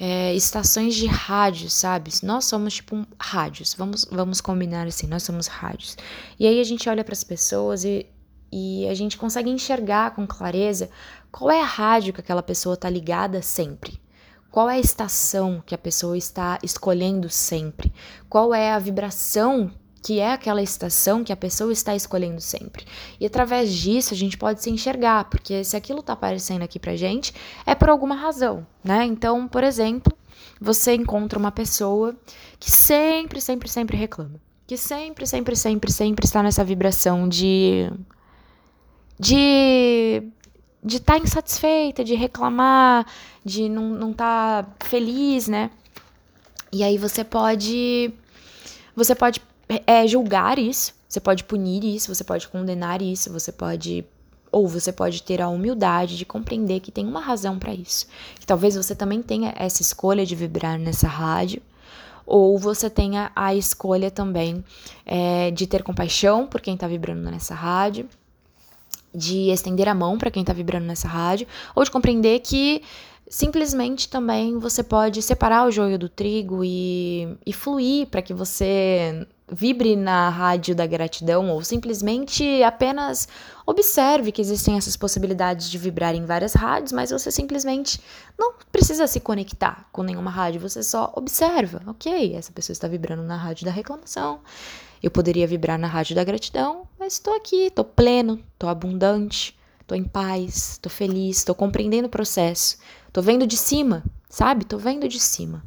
é, 0.00 0.34
estações 0.34 0.94
de 0.94 1.06
rádio, 1.06 1.70
sabe? 1.70 2.10
Nós 2.22 2.46
somos 2.46 2.74
tipo 2.74 2.96
um, 2.96 3.06
rádios, 3.18 3.74
vamos, 3.74 4.04
vamos 4.10 4.40
combinar 4.40 4.86
assim, 4.86 5.06
nós 5.06 5.22
somos 5.22 5.46
rádios. 5.46 5.96
E 6.38 6.46
aí 6.46 6.60
a 6.60 6.64
gente 6.64 6.88
olha 6.88 7.04
para 7.04 7.12
as 7.12 7.22
pessoas 7.22 7.84
e, 7.84 8.06
e 8.50 8.86
a 8.88 8.94
gente 8.94 9.16
consegue 9.16 9.50
enxergar 9.50 10.12
com 10.14 10.26
clareza 10.26 10.90
qual 11.30 11.50
é 11.50 11.60
a 11.60 11.66
rádio 11.66 12.12
que 12.12 12.20
aquela 12.20 12.42
pessoa 12.42 12.76
tá 12.76 12.90
ligada 12.90 13.42
sempre. 13.42 14.00
Qual 14.54 14.70
é 14.70 14.74
a 14.74 14.78
estação 14.78 15.60
que 15.66 15.74
a 15.74 15.78
pessoa 15.78 16.16
está 16.16 16.60
escolhendo 16.62 17.28
sempre? 17.28 17.92
Qual 18.28 18.54
é 18.54 18.70
a 18.70 18.78
vibração 18.78 19.68
que 20.00 20.20
é 20.20 20.32
aquela 20.32 20.62
estação 20.62 21.24
que 21.24 21.32
a 21.32 21.36
pessoa 21.36 21.72
está 21.72 21.96
escolhendo 21.96 22.40
sempre. 22.40 22.86
E 23.18 23.26
através 23.26 23.72
disso 23.74 24.14
a 24.14 24.16
gente 24.16 24.38
pode 24.38 24.62
se 24.62 24.70
enxergar, 24.70 25.24
porque 25.24 25.64
se 25.64 25.76
aquilo 25.76 25.98
está 25.98 26.12
aparecendo 26.12 26.62
aqui 26.62 26.78
pra 26.78 26.94
gente, 26.94 27.34
é 27.66 27.74
por 27.74 27.88
alguma 27.88 28.14
razão, 28.14 28.64
né? 28.84 29.04
Então, 29.04 29.48
por 29.48 29.64
exemplo, 29.64 30.16
você 30.60 30.94
encontra 30.94 31.36
uma 31.36 31.50
pessoa 31.50 32.14
que 32.60 32.70
sempre, 32.70 33.40
sempre, 33.40 33.68
sempre 33.68 33.96
reclama. 33.96 34.40
Que 34.68 34.76
sempre, 34.76 35.26
sempre, 35.26 35.56
sempre, 35.56 35.90
sempre 35.90 36.26
está 36.26 36.44
nessa 36.44 36.62
vibração 36.62 37.28
de. 37.28 37.90
de 39.18 40.22
de 40.84 40.98
estar 40.98 41.14
tá 41.14 41.18
insatisfeita, 41.18 42.04
de 42.04 42.14
reclamar, 42.14 43.06
de 43.44 43.68
não 43.68 43.92
estar 43.92 43.98
não 43.98 44.12
tá 44.12 44.66
feliz, 44.84 45.48
né? 45.48 45.70
E 46.70 46.82
aí 46.82 46.98
você 46.98 47.24
pode 47.24 48.12
Você 48.94 49.14
pode 49.14 49.40
é, 49.86 50.06
julgar 50.06 50.58
isso, 50.58 50.92
você 51.08 51.20
pode 51.20 51.44
punir 51.44 51.84
isso, 51.84 52.14
você 52.14 52.22
pode 52.24 52.48
condenar 52.48 53.00
isso, 53.00 53.32
você 53.32 53.50
pode 53.50 54.04
ou 54.52 54.68
você 54.68 54.92
pode 54.92 55.22
ter 55.24 55.42
a 55.42 55.48
humildade 55.48 56.16
de 56.16 56.24
compreender 56.24 56.78
que 56.78 56.92
tem 56.92 57.04
uma 57.06 57.20
razão 57.20 57.58
para 57.58 57.74
isso. 57.74 58.06
Que 58.38 58.46
talvez 58.46 58.76
você 58.76 58.94
também 58.94 59.20
tenha 59.20 59.52
essa 59.56 59.82
escolha 59.82 60.24
de 60.24 60.36
vibrar 60.36 60.78
nessa 60.78 61.08
rádio, 61.08 61.60
ou 62.24 62.56
você 62.56 62.88
tenha 62.88 63.32
a 63.34 63.52
escolha 63.54 64.12
também 64.12 64.64
é, 65.04 65.50
de 65.50 65.66
ter 65.66 65.82
compaixão 65.82 66.46
por 66.46 66.60
quem 66.60 66.74
está 66.74 66.86
vibrando 66.86 67.28
nessa 67.30 67.54
rádio, 67.54 68.08
de 69.14 69.50
estender 69.50 69.88
a 69.88 69.94
mão 69.94 70.18
para 70.18 70.30
quem 70.30 70.42
está 70.42 70.52
vibrando 70.52 70.86
nessa 70.86 71.08
rádio, 71.08 71.46
ou 71.74 71.84
de 71.84 71.90
compreender 71.90 72.40
que 72.40 72.82
simplesmente 73.28 74.08
também 74.08 74.58
você 74.58 74.82
pode 74.82 75.22
separar 75.22 75.66
o 75.66 75.70
joio 75.70 75.98
do 75.98 76.08
trigo 76.08 76.62
e, 76.62 77.36
e 77.44 77.52
fluir 77.52 78.06
para 78.06 78.22
que 78.22 78.34
você 78.34 79.26
vibre 79.50 79.94
na 79.94 80.30
rádio 80.30 80.74
da 80.74 80.86
gratidão 80.86 81.50
ou 81.50 81.62
simplesmente 81.62 82.62
apenas 82.62 83.28
observe 83.66 84.32
que 84.32 84.40
existem 84.40 84.76
essas 84.76 84.96
possibilidades 84.96 85.70
de 85.70 85.76
vibrar 85.76 86.14
em 86.14 86.24
várias 86.24 86.54
rádios, 86.54 86.92
mas 86.92 87.10
você 87.10 87.30
simplesmente 87.30 88.00
não 88.38 88.54
precisa 88.72 89.06
se 89.06 89.20
conectar 89.20 89.86
com 89.92 90.02
nenhuma 90.02 90.30
rádio, 90.30 90.60
você 90.60 90.82
só 90.82 91.12
observa, 91.14 91.82
ok, 91.86 92.34
essa 92.34 92.52
pessoa 92.52 92.72
está 92.72 92.88
vibrando 92.88 93.22
na 93.22 93.36
rádio 93.36 93.66
da 93.66 93.70
reclamação, 93.70 94.40
eu 95.04 95.10
poderia 95.10 95.46
vibrar 95.46 95.78
na 95.78 95.86
rádio 95.86 96.14
da 96.14 96.24
gratidão, 96.24 96.88
mas 96.98 97.14
estou 97.14 97.34
aqui, 97.34 97.66
estou 97.66 97.84
pleno, 97.84 98.42
estou 98.52 98.68
abundante, 98.68 99.56
estou 99.80 99.96
em 99.96 100.04
paz, 100.04 100.72
estou 100.72 100.90
feliz, 100.90 101.38
estou 101.38 101.54
compreendendo 101.54 102.06
o 102.06 102.10
processo, 102.10 102.78
estou 103.06 103.22
vendo 103.22 103.46
de 103.46 103.56
cima, 103.56 104.04
sabe? 104.28 104.62
Estou 104.62 104.78
vendo 104.78 105.08
de 105.08 105.20
cima. 105.20 105.62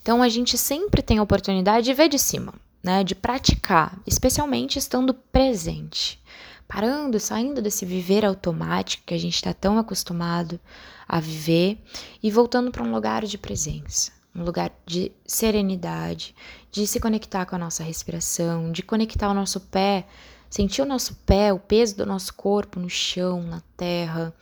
Então 0.00 0.22
a 0.22 0.28
gente 0.28 0.56
sempre 0.56 1.02
tem 1.02 1.18
a 1.18 1.22
oportunidade 1.22 1.84
de 1.84 1.94
ver 1.94 2.08
de 2.08 2.18
cima 2.18 2.54
né, 2.82 3.02
de 3.02 3.14
praticar, 3.14 4.00
especialmente 4.06 4.78
estando 4.78 5.12
presente, 5.12 6.20
parando, 6.66 7.18
saindo 7.18 7.60
desse 7.60 7.84
viver 7.84 8.24
automático 8.24 9.04
que 9.06 9.14
a 9.14 9.18
gente 9.18 9.34
está 9.34 9.52
tão 9.52 9.78
acostumado 9.78 10.60
a 11.06 11.20
viver 11.20 11.78
e 12.22 12.30
voltando 12.30 12.70
para 12.70 12.82
um 12.82 12.92
lugar 12.92 13.24
de 13.24 13.38
presença, 13.38 14.12
um 14.34 14.44
lugar 14.44 14.72
de 14.86 15.12
serenidade, 15.26 16.34
de 16.70 16.86
se 16.86 17.00
conectar 17.00 17.46
com 17.46 17.56
a 17.56 17.58
nossa 17.58 17.82
respiração, 17.82 18.70
de 18.70 18.82
conectar 18.82 19.28
o 19.28 19.34
nosso 19.34 19.60
pé, 19.60 20.06
sentir 20.50 20.82
o 20.82 20.86
nosso 20.86 21.14
pé, 21.26 21.52
o 21.52 21.58
peso 21.58 21.96
do 21.96 22.06
nosso 22.06 22.32
corpo 22.34 22.78
no 22.78 22.88
chão, 22.88 23.42
na 23.42 23.60
terra, 23.76 24.34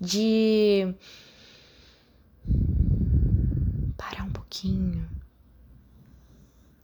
de 0.00 0.94
parar 3.96 4.24
um 4.24 4.32
pouquinho, 4.32 5.08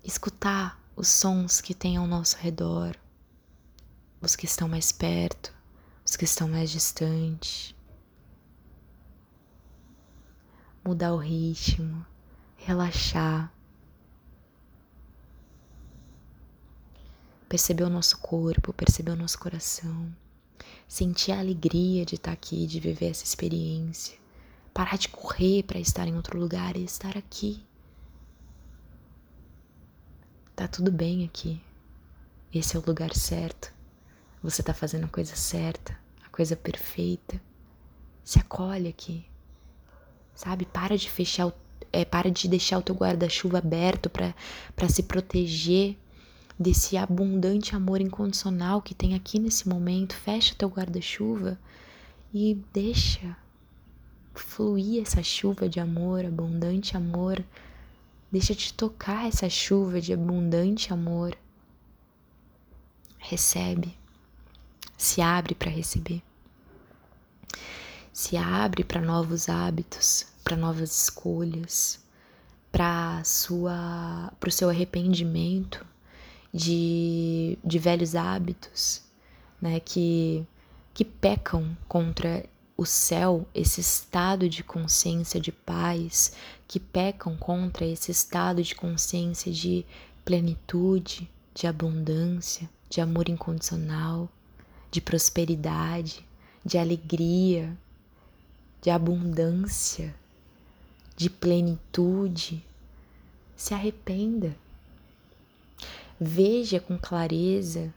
escutar 0.02 0.80
os 0.96 1.08
sons 1.08 1.60
que 1.60 1.74
tem 1.74 1.96
ao 1.96 2.06
nosso 2.06 2.36
redor, 2.36 2.96
os 4.20 4.34
que 4.34 4.46
estão 4.46 4.68
mais 4.68 4.90
perto, 4.90 5.54
os 6.04 6.16
que 6.16 6.24
estão 6.24 6.48
mais 6.48 6.70
distantes. 6.70 7.74
Mudar 10.84 11.14
o 11.14 11.18
ritmo, 11.18 12.04
relaxar. 12.64 13.52
Perceber 17.48 17.84
o 17.84 17.90
nosso 17.90 18.18
corpo, 18.18 18.72
perceber 18.72 19.12
o 19.12 19.16
nosso 19.16 19.38
coração. 19.38 20.14
Sentir 20.88 21.32
a 21.32 21.38
alegria 21.38 22.04
de 22.04 22.16
estar 22.16 22.32
aqui, 22.32 22.66
de 22.66 22.80
viver 22.80 23.10
essa 23.10 23.24
experiência. 23.24 24.18
Parar 24.72 24.98
de 24.98 25.08
correr 25.08 25.62
para 25.62 25.78
estar 25.78 26.08
em 26.08 26.16
outro 26.16 26.38
lugar 26.38 26.76
e 26.76 26.84
estar 26.84 27.16
aqui 27.16 27.64
Tá 30.54 30.68
tudo 30.68 30.92
bem 30.92 31.24
aqui. 31.24 31.60
Esse 32.52 32.76
é 32.76 32.78
o 32.78 32.84
lugar 32.86 33.12
certo. 33.12 33.72
Você 34.40 34.62
tá 34.62 34.72
fazendo 34.72 35.06
a 35.06 35.08
coisa 35.08 35.34
certa, 35.34 35.98
a 36.24 36.28
coisa 36.28 36.54
perfeita. 36.54 37.42
Se 38.22 38.38
acolhe 38.38 38.88
aqui. 38.88 39.26
Sabe? 40.32 40.64
Para 40.64 40.96
de 40.96 41.10
fechar 41.10 41.48
o, 41.48 41.52
é, 41.94 42.04
para 42.04 42.30
de 42.30 42.48
deixar 42.48 42.78
o 42.78 42.82
teu 42.82 42.94
guarda-chuva 42.94 43.58
aberto 43.58 44.10
para 44.10 44.88
se 44.88 45.02
proteger 45.02 45.96
desse 46.58 46.96
abundante 46.96 47.74
amor 47.74 48.00
incondicional 48.00 48.82
que 48.82 48.94
tem 48.94 49.14
aqui 49.14 49.38
nesse 49.38 49.68
momento. 49.68 50.14
Fecha 50.14 50.54
teu 50.56 50.68
guarda-chuva 50.68 51.58
e 52.32 52.58
deixa 52.72 53.36
fluir 54.34 55.02
essa 55.02 55.22
chuva 55.22 55.68
de 55.68 55.78
amor, 55.80 56.24
abundante 56.24 56.96
amor 56.96 57.44
Deixa 58.34 58.52
te 58.52 58.74
tocar 58.74 59.28
essa 59.28 59.48
chuva 59.48 60.00
de 60.00 60.12
abundante 60.12 60.92
amor. 60.92 61.38
Recebe. 63.16 63.96
Se 64.98 65.22
abre 65.22 65.54
para 65.54 65.70
receber. 65.70 66.20
Se 68.14 68.36
abre 68.36 68.84
para 68.84 69.00
novos 69.00 69.48
hábitos, 69.48 70.26
para 70.44 70.56
novas 70.56 71.02
escolhas, 71.02 71.98
para 72.70 73.20
sua 73.24 74.32
para 74.38 74.48
o 74.48 74.52
seu 74.52 74.70
arrependimento 74.70 75.84
de, 76.52 77.58
de 77.64 77.78
velhos 77.80 78.14
hábitos, 78.14 79.02
né, 79.60 79.80
que 79.80 80.46
que 80.94 81.04
pecam 81.04 81.76
contra 81.88 82.48
o 82.76 82.86
céu, 82.86 83.48
esse 83.52 83.80
estado 83.80 84.48
de 84.48 84.62
consciência 84.62 85.40
de 85.40 85.50
paz, 85.50 86.36
que 86.68 86.78
pecam 86.78 87.36
contra 87.36 87.84
esse 87.84 88.12
estado 88.12 88.62
de 88.62 88.76
consciência 88.76 89.50
de 89.50 89.84
plenitude, 90.24 91.28
de 91.52 91.66
abundância, 91.66 92.70
de 92.88 93.00
amor 93.00 93.28
incondicional, 93.28 94.28
de 94.88 95.00
prosperidade, 95.00 96.24
de 96.64 96.78
alegria, 96.78 97.76
de 98.84 98.90
abundância, 98.90 100.14
de 101.16 101.30
plenitude, 101.30 102.62
se 103.56 103.72
arrependa. 103.72 104.54
Veja 106.20 106.78
com 106.78 106.98
clareza, 106.98 107.94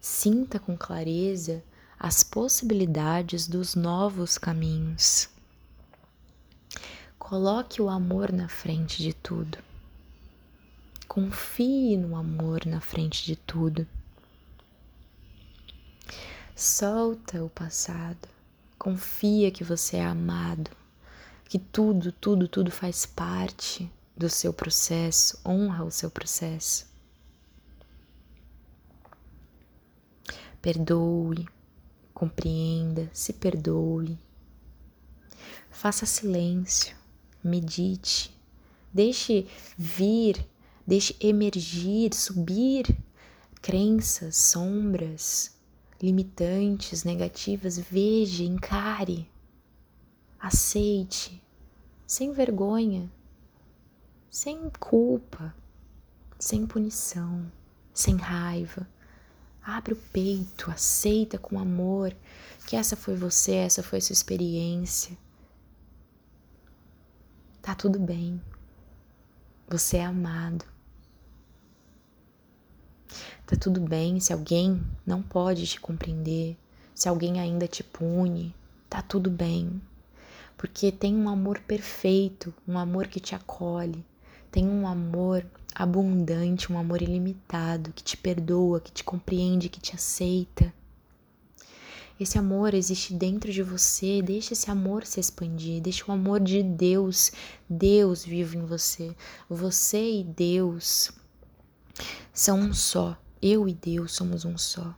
sinta 0.00 0.58
com 0.58 0.76
clareza 0.76 1.62
as 1.96 2.24
possibilidades 2.24 3.46
dos 3.46 3.76
novos 3.76 4.36
caminhos. 4.36 5.30
Coloque 7.16 7.80
o 7.80 7.88
amor 7.88 8.32
na 8.32 8.48
frente 8.48 9.04
de 9.04 9.12
tudo. 9.14 9.58
Confie 11.06 11.96
no 11.96 12.16
amor 12.16 12.66
na 12.66 12.80
frente 12.80 13.24
de 13.24 13.36
tudo. 13.36 13.86
Solta 16.56 17.44
o 17.44 17.48
passado. 17.48 18.39
Confia 18.80 19.50
que 19.50 19.62
você 19.62 19.98
é 19.98 20.04
amado, 20.06 20.70
que 21.44 21.58
tudo, 21.58 22.10
tudo, 22.10 22.48
tudo 22.48 22.70
faz 22.70 23.04
parte 23.04 23.92
do 24.16 24.30
seu 24.30 24.54
processo. 24.54 25.38
Honra 25.46 25.84
o 25.84 25.90
seu 25.90 26.10
processo. 26.10 26.88
Perdoe 30.62 31.46
compreenda, 32.14 33.10
se 33.12 33.34
perdoe. 33.34 34.18
Faça 35.70 36.06
silêncio, 36.06 36.96
medite, 37.44 38.34
deixe 38.90 39.46
vir, 39.76 40.42
deixe 40.86 41.14
emergir, 41.20 42.14
subir 42.14 42.96
crenças, 43.60 44.38
sombras, 44.38 45.54
limitantes, 46.02 47.04
negativas. 47.04 47.78
Veja, 47.78 48.44
encare, 48.44 49.30
aceite, 50.38 51.42
sem 52.06 52.32
vergonha, 52.32 53.10
sem 54.30 54.70
culpa, 54.78 55.54
sem 56.38 56.66
punição, 56.66 57.50
sem 57.92 58.16
raiva 58.16 58.86
Abre 59.62 59.92
o 59.92 59.96
peito, 59.96 60.70
aceita 60.70 61.38
com 61.38 61.58
amor 61.58 62.16
que 62.66 62.76
essa 62.76 62.96
foi 62.96 63.14
você, 63.14 63.54
essa 63.54 63.82
foi 63.82 64.00
sua 64.00 64.12
experiência. 64.14 65.16
Tá 67.60 67.74
tudo 67.74 67.98
bem. 67.98 68.40
Você 69.68 69.98
é 69.98 70.04
amado. 70.04 70.64
Tá 73.46 73.56
tudo 73.56 73.80
bem 73.80 74.20
se 74.20 74.32
alguém 74.32 74.80
não 75.04 75.22
pode 75.22 75.66
te 75.66 75.80
compreender, 75.80 76.56
se 76.94 77.08
alguém 77.08 77.40
ainda 77.40 77.66
te 77.66 77.82
pune, 77.82 78.54
tá 78.88 79.02
tudo 79.02 79.30
bem. 79.30 79.80
Porque 80.56 80.92
tem 80.92 81.16
um 81.16 81.28
amor 81.28 81.58
perfeito, 81.60 82.52
um 82.68 82.78
amor 82.78 83.06
que 83.06 83.18
te 83.18 83.34
acolhe, 83.34 84.04
tem 84.50 84.68
um 84.68 84.86
amor 84.86 85.44
abundante, 85.74 86.72
um 86.72 86.78
amor 86.78 87.00
ilimitado, 87.00 87.92
que 87.92 88.02
te 88.02 88.16
perdoa, 88.16 88.80
que 88.80 88.92
te 88.92 89.02
compreende, 89.02 89.68
que 89.68 89.80
te 89.80 89.94
aceita. 89.94 90.72
Esse 92.20 92.38
amor 92.38 92.74
existe 92.74 93.14
dentro 93.14 93.50
de 93.50 93.62
você, 93.62 94.20
deixa 94.20 94.52
esse 94.52 94.70
amor 94.70 95.06
se 95.06 95.18
expandir, 95.18 95.80
deixa 95.80 96.04
o 96.06 96.12
amor 96.12 96.38
de 96.38 96.62
Deus, 96.62 97.32
Deus 97.66 98.22
vivo 98.22 98.58
em 98.58 98.66
você. 98.66 99.16
Você 99.48 100.20
e 100.20 100.24
Deus 100.24 101.10
são 102.40 102.58
um 102.58 102.72
só. 102.72 103.20
Eu 103.42 103.68
e 103.68 103.74
Deus 103.74 104.12
somos 104.12 104.46
um 104.46 104.56
só. 104.56 104.96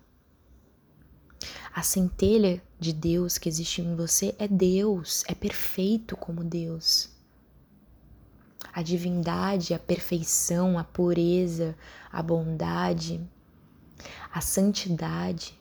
A 1.74 1.82
centelha 1.82 2.62
de 2.78 2.92
Deus 2.92 3.36
que 3.36 3.48
existe 3.48 3.82
em 3.82 3.96
você 3.96 4.32
é 4.38 4.46
Deus, 4.46 5.24
é 5.26 5.34
perfeito 5.34 6.16
como 6.16 6.44
Deus. 6.44 7.08
A 8.72 8.80
divindade, 8.80 9.74
a 9.74 9.78
perfeição, 9.80 10.78
a 10.78 10.84
pureza, 10.84 11.76
a 12.12 12.22
bondade, 12.22 13.20
a 14.32 14.40
santidade 14.40 15.60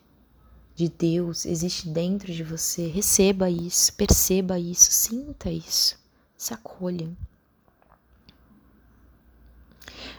de 0.76 0.88
Deus 0.88 1.48
existe 1.48 1.90
dentro 1.90 2.32
de 2.32 2.44
você. 2.44 2.86
Receba 2.90 3.50
isso, 3.50 3.92
perceba 3.94 4.60
isso, 4.60 4.92
sinta 4.92 5.50
isso, 5.50 5.98
se 6.38 6.54
acolha. 6.54 7.12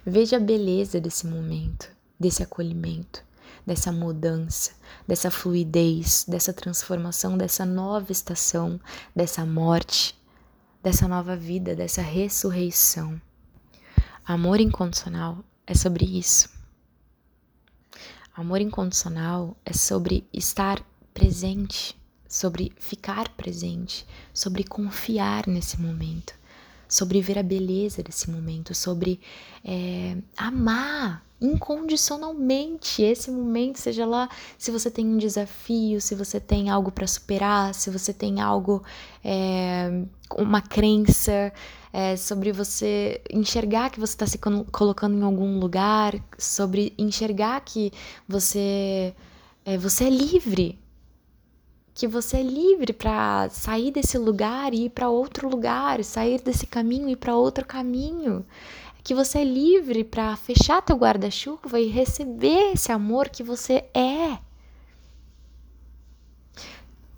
Veja 0.04 0.36
a 0.36 0.40
beleza 0.40 1.00
desse 1.00 1.26
momento, 1.26 1.88
desse 2.18 2.42
acolhimento, 2.42 3.24
dessa 3.64 3.92
mudança, 3.92 4.72
dessa 5.06 5.30
fluidez, 5.30 6.24
dessa 6.26 6.52
transformação, 6.52 7.38
dessa 7.38 7.64
nova 7.64 8.10
estação, 8.10 8.80
dessa 9.14 9.46
morte, 9.46 10.18
dessa 10.82 11.06
nova 11.06 11.36
vida, 11.36 11.76
dessa 11.76 12.02
ressurreição. 12.02 13.20
Amor 14.24 14.60
incondicional 14.60 15.38
é 15.66 15.74
sobre 15.74 16.04
isso. 16.04 16.48
Amor 18.34 18.60
incondicional 18.60 19.56
é 19.64 19.72
sobre 19.72 20.26
estar 20.32 20.84
presente, 21.14 21.96
sobre 22.26 22.72
ficar 22.76 23.28
presente, 23.36 24.04
sobre 24.34 24.64
confiar 24.64 25.46
nesse 25.46 25.80
momento, 25.80 26.34
sobre 26.92 27.22
ver 27.22 27.38
a 27.38 27.42
beleza 27.42 28.02
desse 28.02 28.30
momento, 28.30 28.74
sobre 28.74 29.18
é, 29.64 30.14
amar 30.36 31.24
incondicionalmente 31.40 33.02
esse 33.02 33.30
momento, 33.30 33.78
seja 33.78 34.04
lá 34.06 34.28
se 34.58 34.70
você 34.70 34.90
tem 34.90 35.06
um 35.06 35.16
desafio, 35.16 36.00
se 36.00 36.14
você 36.14 36.38
tem 36.38 36.68
algo 36.68 36.92
para 36.92 37.06
superar, 37.06 37.74
se 37.74 37.90
você 37.90 38.12
tem 38.12 38.40
algo, 38.42 38.84
é, 39.24 40.04
uma 40.36 40.60
crença, 40.60 41.52
é, 41.92 42.14
sobre 42.16 42.52
você 42.52 43.22
enxergar 43.30 43.90
que 43.90 43.98
você 43.98 44.12
está 44.12 44.26
se 44.26 44.38
colocando 44.70 45.16
em 45.18 45.22
algum 45.22 45.58
lugar, 45.58 46.14
sobre 46.38 46.92
enxergar 46.98 47.60
que 47.62 47.90
você 48.28 49.14
é, 49.64 49.78
você 49.78 50.04
é 50.04 50.10
livre, 50.10 50.78
que 51.94 52.06
você 52.08 52.38
é 52.38 52.42
livre 52.42 52.92
para 52.92 53.48
sair 53.50 53.90
desse 53.90 54.16
lugar 54.16 54.72
e 54.72 54.86
ir 54.86 54.90
para 54.90 55.08
outro 55.10 55.48
lugar, 55.48 56.02
sair 56.02 56.40
desse 56.40 56.66
caminho 56.66 57.08
e 57.08 57.12
ir 57.12 57.16
para 57.16 57.36
outro 57.36 57.64
caminho 57.66 58.44
que 59.02 59.14
você 59.14 59.38
é 59.38 59.44
livre 59.44 60.04
para 60.04 60.36
fechar 60.36 60.80
teu 60.80 60.96
guarda-chuva 60.96 61.80
e 61.80 61.88
receber 61.88 62.72
esse 62.72 62.92
amor 62.92 63.28
que 63.28 63.42
você 63.42 63.84
é. 63.92 64.38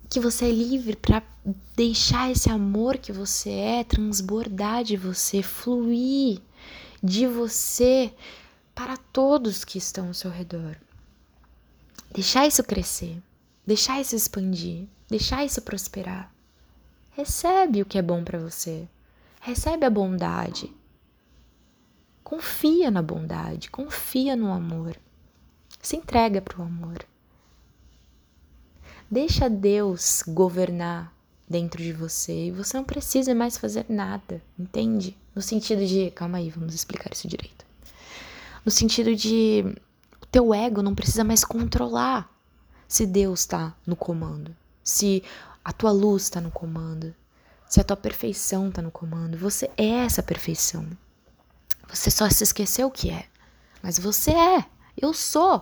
Que 0.09 0.19
você 0.19 0.45
é 0.45 0.51
livre 0.51 0.95
para 0.95 1.21
deixar 1.75 2.31
esse 2.31 2.49
amor 2.49 2.97
que 2.97 3.11
você 3.11 3.51
é 3.51 3.83
transbordar 3.83 4.83
de 4.83 4.97
você, 4.97 5.43
fluir 5.43 6.41
de 7.03 7.27
você 7.27 8.11
para 8.73 8.97
todos 8.97 9.63
que 9.63 9.77
estão 9.77 10.07
ao 10.07 10.13
seu 10.13 10.31
redor. 10.31 10.75
Deixar 12.11 12.47
isso 12.47 12.63
crescer, 12.63 13.21
deixar 13.65 14.01
isso 14.01 14.15
expandir, 14.15 14.87
deixar 15.09 15.45
isso 15.45 15.61
prosperar. 15.61 16.33
Recebe 17.11 17.81
o 17.81 17.85
que 17.85 17.97
é 17.97 18.01
bom 18.01 18.23
para 18.23 18.39
você. 18.39 18.87
Recebe 19.41 19.85
a 19.85 19.89
bondade, 19.89 20.73
Confia 22.25 22.89
na 22.89 23.03
bondade, 23.03 23.69
confia 23.69 24.35
no 24.35 24.51
amor. 24.51 24.97
Se 25.79 25.95
entrega 25.95 26.41
para 26.41 26.59
o 26.59 26.63
amor. 26.63 27.05
Deixa 29.11 29.47
Deus 29.47 30.23
governar 30.27 31.13
dentro 31.47 31.83
de 31.83 31.93
você 31.93 32.47
e 32.47 32.51
você 32.51 32.75
não 32.77 32.83
precisa 32.83 33.35
mais 33.35 33.59
fazer 33.59 33.85
nada, 33.87 34.41
entende? 34.57 35.15
No 35.35 35.41
sentido 35.43 35.85
de, 35.85 36.09
calma 36.15 36.39
aí, 36.39 36.49
vamos 36.49 36.73
explicar 36.73 37.13
isso 37.13 37.27
direito. 37.27 37.63
No 38.65 38.71
sentido 38.71 39.15
de 39.15 39.63
o 40.19 40.25
teu 40.25 40.51
ego 40.51 40.81
não 40.81 40.95
precisa 40.95 41.23
mais 41.23 41.45
controlar 41.45 42.27
se 42.95 43.05
Deus 43.05 43.41
está 43.41 43.75
no 43.85 43.93
comando, 43.93 44.55
se 44.81 45.21
a 45.65 45.73
tua 45.73 45.91
luz 45.91 46.23
está 46.23 46.39
no 46.39 46.49
comando, 46.49 47.13
se 47.67 47.81
a 47.81 47.83
tua 47.83 47.97
perfeição 47.97 48.69
está 48.69 48.81
no 48.81 48.89
comando. 48.89 49.37
Você 49.37 49.69
é 49.75 50.05
essa 50.05 50.23
perfeição. 50.23 50.87
Você 51.89 52.09
só 52.09 52.29
se 52.29 52.45
esqueceu 52.45 52.87
o 52.87 52.91
que 52.91 53.11
é. 53.11 53.25
Mas 53.83 53.99
você 53.99 54.31
é. 54.31 54.65
Eu 54.95 55.13
sou. 55.13 55.61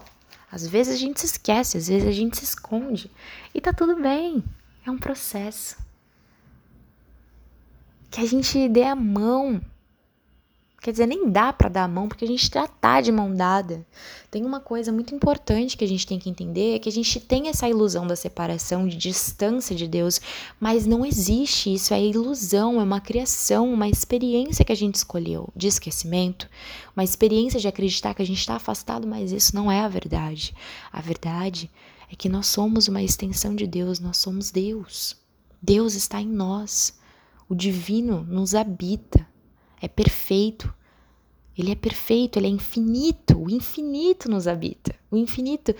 Às 0.51 0.67
vezes 0.67 0.93
a 0.93 0.97
gente 0.97 1.21
se 1.21 1.25
esquece, 1.25 1.75
às 1.75 1.87
vezes 1.87 2.07
a 2.07 2.11
gente 2.11 2.37
se 2.37 2.43
esconde. 2.43 3.09
E 3.51 3.59
tá 3.59 3.73
tudo 3.73 3.99
bem. 3.99 4.43
É 4.85 4.91
um 4.91 4.99
processo. 4.99 5.75
Que 8.11 8.21
a 8.21 8.27
gente 8.27 8.69
dê 8.69 8.83
a 8.83 8.95
mão 8.95 9.59
Quer 10.83 10.91
dizer, 10.91 11.05
nem 11.07 11.31
dá 11.31 11.53
para 11.53 11.69
dar 11.69 11.85
a 11.85 11.87
mão 11.87 12.09
porque 12.09 12.25
a 12.25 12.27
gente 12.27 12.51
já 12.53 12.67
tá 12.67 12.99
de 12.99 13.09
mão 13.09 13.33
dada. 13.33 13.87
Tem 14.29 14.43
uma 14.43 14.59
coisa 14.59 14.91
muito 14.91 15.15
importante 15.15 15.77
que 15.77 15.85
a 15.85 15.87
gente 15.87 16.05
tem 16.05 16.19
que 16.19 16.29
entender, 16.29 16.75
é 16.75 16.79
que 16.79 16.89
a 16.89 16.91
gente 16.91 17.21
tem 17.21 17.47
essa 17.47 17.69
ilusão 17.69 18.05
da 18.05 18.17
separação, 18.17 18.85
de 18.85 18.97
distância 18.97 19.73
de 19.73 19.87
Deus, 19.87 20.19
mas 20.59 20.85
não 20.85 21.05
existe 21.05 21.73
isso, 21.73 21.93
é 21.93 22.03
ilusão, 22.03 22.81
é 22.81 22.83
uma 22.83 22.99
criação, 22.99 23.71
uma 23.71 23.87
experiência 23.87 24.65
que 24.65 24.73
a 24.73 24.75
gente 24.75 24.95
escolheu 24.95 25.47
de 25.55 25.67
esquecimento, 25.67 26.49
uma 26.93 27.03
experiência 27.05 27.61
de 27.61 27.67
acreditar 27.69 28.13
que 28.13 28.21
a 28.21 28.25
gente 28.25 28.39
está 28.39 28.57
afastado, 28.57 29.07
mas 29.07 29.31
isso 29.31 29.55
não 29.55 29.71
é 29.71 29.79
a 29.79 29.87
verdade. 29.87 30.53
A 30.91 30.99
verdade 30.99 31.71
é 32.11 32.15
que 32.17 32.27
nós 32.27 32.47
somos 32.47 32.89
uma 32.89 33.01
extensão 33.01 33.55
de 33.55 33.65
Deus, 33.65 34.01
nós 34.01 34.17
somos 34.17 34.51
Deus. 34.51 35.15
Deus 35.61 35.95
está 35.95 36.19
em 36.19 36.27
nós. 36.27 36.99
O 37.47 37.55
divino 37.55 38.25
nos 38.27 38.53
habita 38.53 39.25
é 39.83 39.87
perfeito. 39.89 40.73
Ele 41.57 41.71
é 41.71 41.75
perfeito, 41.75 42.39
ele 42.39 42.47
é 42.47 42.49
infinito. 42.49 43.37
O 43.37 43.49
infinito 43.49 44.31
nos 44.31 44.47
habita. 44.47 44.95
O 45.11 45.17
infinito 45.17 45.75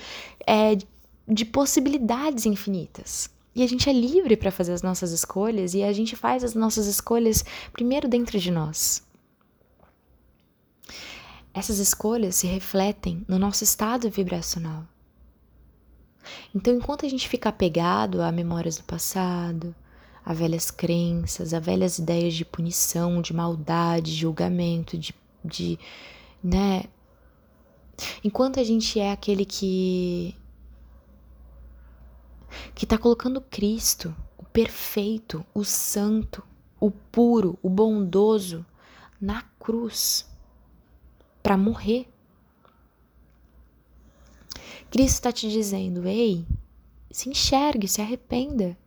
é 0.46 0.78
de 1.26 1.46
possibilidades 1.46 2.46
infinitas. 2.46 3.30
E 3.56 3.64
a 3.64 3.68
gente 3.68 3.90
é 3.90 3.94
livre 3.94 4.36
para 4.36 4.52
fazer 4.52 4.74
as 4.74 4.82
nossas 4.82 5.12
escolhas 5.12 5.74
e 5.74 5.84
a 5.84 5.94
gente 5.94 6.18
faz 6.18 6.44
as 6.44 6.54
nossas 6.54 6.86
escolhas 6.86 7.46
primeiro 7.72 8.10
dentro 8.10 8.38
de 8.38 8.52
nós. 8.52 9.02
Essas 11.54 11.78
escolhas 11.78 12.36
se 12.36 12.48
refletem 12.48 13.24
no 13.26 13.40
nosso 13.40 13.64
estado 13.64 14.10
vibracional. 14.10 14.84
Então, 16.54 16.76
enquanto 16.76 17.06
a 17.06 17.10
gente 17.10 17.30
fica 17.30 17.50
apegado 17.50 18.22
a 18.22 18.32
memórias 18.32 18.76
do 18.78 18.84
passado, 18.84 19.74
a 20.26 20.34
velhas 20.34 20.72
crenças, 20.72 21.54
a 21.54 21.60
velhas 21.60 22.00
ideias 22.00 22.34
de 22.34 22.46
punição, 22.46 23.22
de 23.22 23.34
maldade, 23.34 24.12
de 24.12 24.18
julgamento, 24.18 24.98
de, 24.98 25.14
de 25.44 25.78
né? 26.44 26.86
Enquanto 28.24 28.60
a 28.60 28.64
gente 28.64 29.00
é 29.00 29.12
aquele 29.12 29.46
que 29.46 30.36
que 32.76 32.86
está 32.86 32.98
colocando 32.98 33.42
Cristo, 33.42 34.16
o 34.38 34.44
perfeito, 34.46 35.46
o 35.54 35.64
santo, 35.64 36.44
o 36.80 36.92
puro, 36.92 37.58
o 37.62 37.70
bondoso 37.70 38.66
na 39.20 39.42
cruz 39.60 40.28
para 41.42 41.58
morrer. 41.58 42.08
Cristo 44.90 45.16
está 45.16 45.32
te 45.32 45.50
dizendo: 45.50 46.08
ei, 46.08 46.46
se 47.12 47.30
enxergue, 47.30 47.88
se 47.88 48.02
arrependa. 48.02 48.78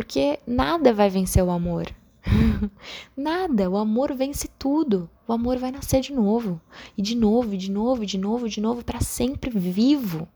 Porque 0.00 0.40
nada 0.46 0.94
vai 0.94 1.10
vencer 1.10 1.44
o 1.44 1.50
amor. 1.50 1.94
nada, 3.14 3.68
o 3.68 3.76
amor 3.76 4.14
vence 4.14 4.48
tudo. 4.58 5.10
O 5.28 5.32
amor 5.34 5.58
vai 5.58 5.70
nascer 5.70 6.00
de 6.00 6.14
novo, 6.14 6.58
e 6.96 7.02
de 7.02 7.14
novo, 7.14 7.52
e 7.52 7.58
de 7.58 7.70
novo, 7.70 8.02
e 8.02 8.06
de 8.06 8.16
novo, 8.16 8.46
e 8.46 8.48
de 8.48 8.62
novo, 8.62 8.82
para 8.82 9.02
sempre 9.02 9.50
vivo. 9.50 10.26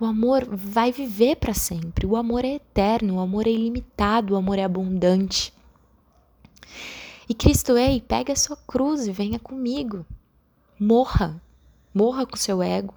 O 0.00 0.04
amor 0.04 0.44
vai 0.44 0.90
viver 0.90 1.36
para 1.36 1.54
sempre. 1.54 2.04
O 2.04 2.16
amor 2.16 2.44
é 2.44 2.54
eterno, 2.54 3.14
o 3.14 3.20
amor 3.20 3.46
é 3.46 3.50
ilimitado, 3.50 4.34
o 4.34 4.36
amor 4.36 4.58
é 4.58 4.64
abundante. 4.64 5.54
E 7.28 7.32
Cristo, 7.32 7.76
ei, 7.76 8.00
pega 8.00 8.32
a 8.32 8.36
sua 8.36 8.56
cruz 8.56 9.06
e 9.06 9.12
venha 9.12 9.38
comigo. 9.38 10.04
Morra, 10.80 11.40
morra 11.94 12.26
com 12.26 12.36
seu 12.36 12.60
ego 12.60 12.94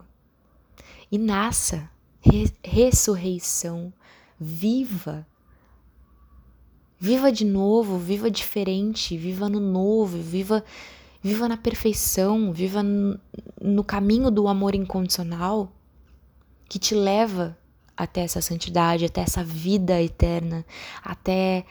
e 1.11 1.19
nasça. 1.19 1.88
Re 2.19 2.51
ressurreição, 2.63 3.93
viva 4.39 5.23
Viva 6.99 7.31
de 7.31 7.45
novo, 7.45 7.97
viva 7.97 8.31
diferente, 8.31 9.17
viva 9.17 9.49
no 9.49 9.60
novo, 9.60 10.17
viva 10.17 10.63
viva 11.21 11.49
na 11.49 11.58
perfeição, 11.58 12.53
viva 12.53 12.84
no 13.60 13.84
caminho 13.84 14.29
do 14.29 14.47
amor 14.47 14.75
incondicional 14.75 15.71
que 16.69 16.77
te 16.77 16.93
leva 16.93 17.58
até 17.97 18.21
essa 18.21 18.41
santidade, 18.41 19.05
até 19.05 19.21
essa 19.21 19.43
vida 19.43 19.99
eterna, 19.99 20.63
até 21.03 21.65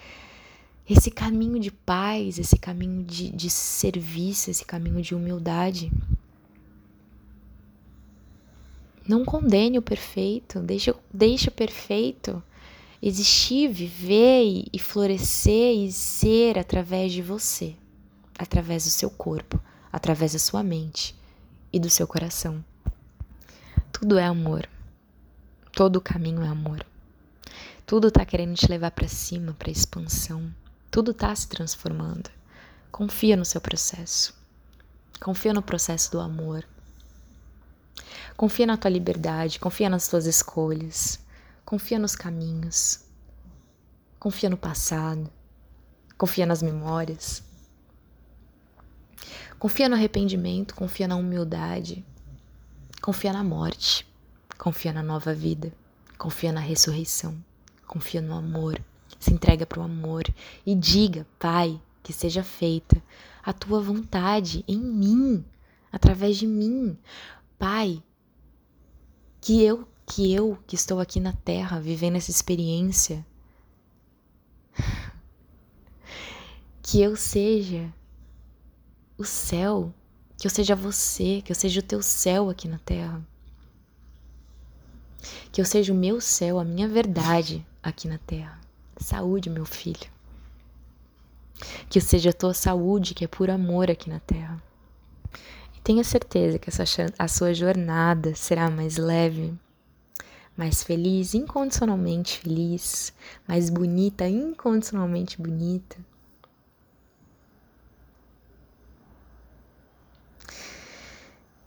esse 0.91 1.09
caminho 1.11 1.61
de 1.61 1.71
paz, 1.71 2.39
esse 2.39 2.59
caminho 2.59 3.05
de, 3.05 3.31
de 3.31 3.49
serviço, 3.49 4.51
esse 4.51 4.65
caminho 4.65 5.01
de 5.01 5.15
humildade. 5.15 5.93
Não 9.07 9.25
condene 9.25 9.79
o 9.79 9.83
perfeito, 9.83 10.59
deixe, 10.61 10.93
deixe 11.13 11.49
o 11.49 11.53
perfeito 11.53 12.43
existir, 13.07 13.69
viver 13.69 14.65
e, 14.73 14.79
florescer 14.79 15.77
e 15.77 15.93
ser 15.93 16.59
através 16.59 17.13
de 17.13 17.21
você, 17.21 17.77
através 18.39 18.85
do 18.85 18.91
seu 18.91 19.11
corpo, 19.11 19.61
através 19.93 20.33
da 20.33 20.39
sua 20.39 20.63
mente 20.63 21.15
e 21.71 21.79
do 21.79 21.91
seu 21.91 22.07
coração. 22.07 22.65
Tudo 23.93 24.19
é 24.19 24.25
amor. 24.25 24.67
Todo 25.71 25.97
o 25.97 26.01
caminho 26.01 26.43
é 26.43 26.49
amor. 26.49 26.83
Tudo 27.85 28.11
tá 28.11 28.25
querendo 28.25 28.57
te 28.57 28.67
levar 28.69 28.91
para 28.93 29.07
cima, 29.07 29.53
para 29.53 29.71
expansão. 29.71 30.51
Tudo 30.91 31.13
tá 31.13 31.35
se 31.37 31.47
transformando. 31.47 32.31
Confia 32.91 33.37
no 33.37 33.45
seu 33.45 33.61
processo. 33.61 34.35
Confia 35.21 35.53
no 35.53 35.61
processo 35.61 36.11
do 36.11 36.21
amor. 36.21 36.65
Confia 38.35 38.65
na 38.65 38.79
tua 38.79 38.91
liberdade, 38.91 39.61
confia 39.61 39.91
nas 39.91 40.09
tuas 40.09 40.25
escolhas. 40.25 41.23
Confia 41.75 41.99
nos 41.99 42.15
caminhos. 42.15 43.01
Confia 44.21 44.49
no 44.49 44.57
passado. 44.57 45.29
Confia 46.17 46.47
nas 46.47 46.63
memórias. 46.63 47.43
Confia 49.59 49.89
no 49.89 49.97
arrependimento, 49.97 50.73
confia 50.77 51.09
na 51.09 51.17
humildade. 51.17 52.05
Confia 53.03 53.33
na 53.33 53.43
morte. 53.43 54.07
Confia 54.57 54.93
na 54.93 55.03
nova 55.03 55.35
vida. 55.35 55.73
Confia 56.17 56.53
na 56.53 56.61
ressurreição. 56.61 57.37
Confia 57.89 58.23
no 58.23 58.35
amor. 58.35 58.81
Se 59.19 59.33
entrega 59.33 59.67
para 59.67 59.81
o 59.81 59.85
amor 59.85 60.23
e 60.65 60.77
diga, 60.77 61.27
Pai, 61.41 61.83
que 62.05 62.13
seja 62.13 62.45
feita 62.45 63.03
a 63.43 63.53
tua 63.53 63.81
vontade 63.81 64.65
em 64.69 64.79
mim, 64.79 65.45
através 65.91 66.37
de 66.37 66.47
mim. 66.47 66.97
Pai, 67.59 68.01
que 69.41 69.61
eu 69.61 69.89
que 70.07 70.33
eu 70.33 70.59
que 70.67 70.75
estou 70.75 71.01
aqui 71.01 71.19
na 71.21 71.33
Terra 71.33 71.81
vivendo 71.81 72.17
essa 72.17 72.31
experiência, 72.31 73.25
que 76.83 77.01
eu 77.01 77.17
seja 77.17 77.93
o 79.17 79.25
céu, 79.25 79.93
que 80.37 80.47
eu 80.47 80.51
seja 80.51 80.75
você, 80.75 81.41
que 81.43 81.51
eu 81.53 81.57
seja 81.57 81.81
o 81.81 81.83
teu 81.83 82.03
céu 82.03 82.51
aqui 82.51 82.69
na 82.69 82.79
Terra, 82.79 83.23
que 85.51 85.61
eu 85.61 85.65
seja 85.65 85.93
o 85.93 85.97
meu 85.97 86.21
céu, 86.21 86.59
a 86.59 86.65
minha 86.65 86.89
verdade 86.89 87.65
aqui 87.83 88.09
na 88.09 88.19
Terra. 88.19 88.61
Saúde, 88.97 89.51
meu 89.51 89.65
filho. 89.65 90.13
Que 91.89 91.99
eu 91.99 92.03
seja 92.03 92.31
a 92.31 92.33
tua 92.33 92.55
saúde, 92.55 93.15
que 93.15 93.25
é 93.25 93.29
por 93.29 93.49
amor 93.51 93.91
aqui 93.91 94.11
na 94.11 94.21
Terra. 94.21 94.63
E 95.77 95.81
tenha 95.81 96.05
certeza 96.05 96.59
que 96.59 96.69
essa, 96.69 96.85
a 97.19 97.29
sua 97.29 97.55
jornada 97.55 98.35
será 98.35 98.69
mais 98.71 98.97
leve, 98.97 99.55
mais 100.57 100.83
feliz, 100.83 101.35
incondicionalmente 101.35 102.39
feliz, 102.39 103.13
mais 103.47 103.69
bonita, 103.71 104.29
incondicionalmente 104.29 105.41
bonita. 105.41 105.97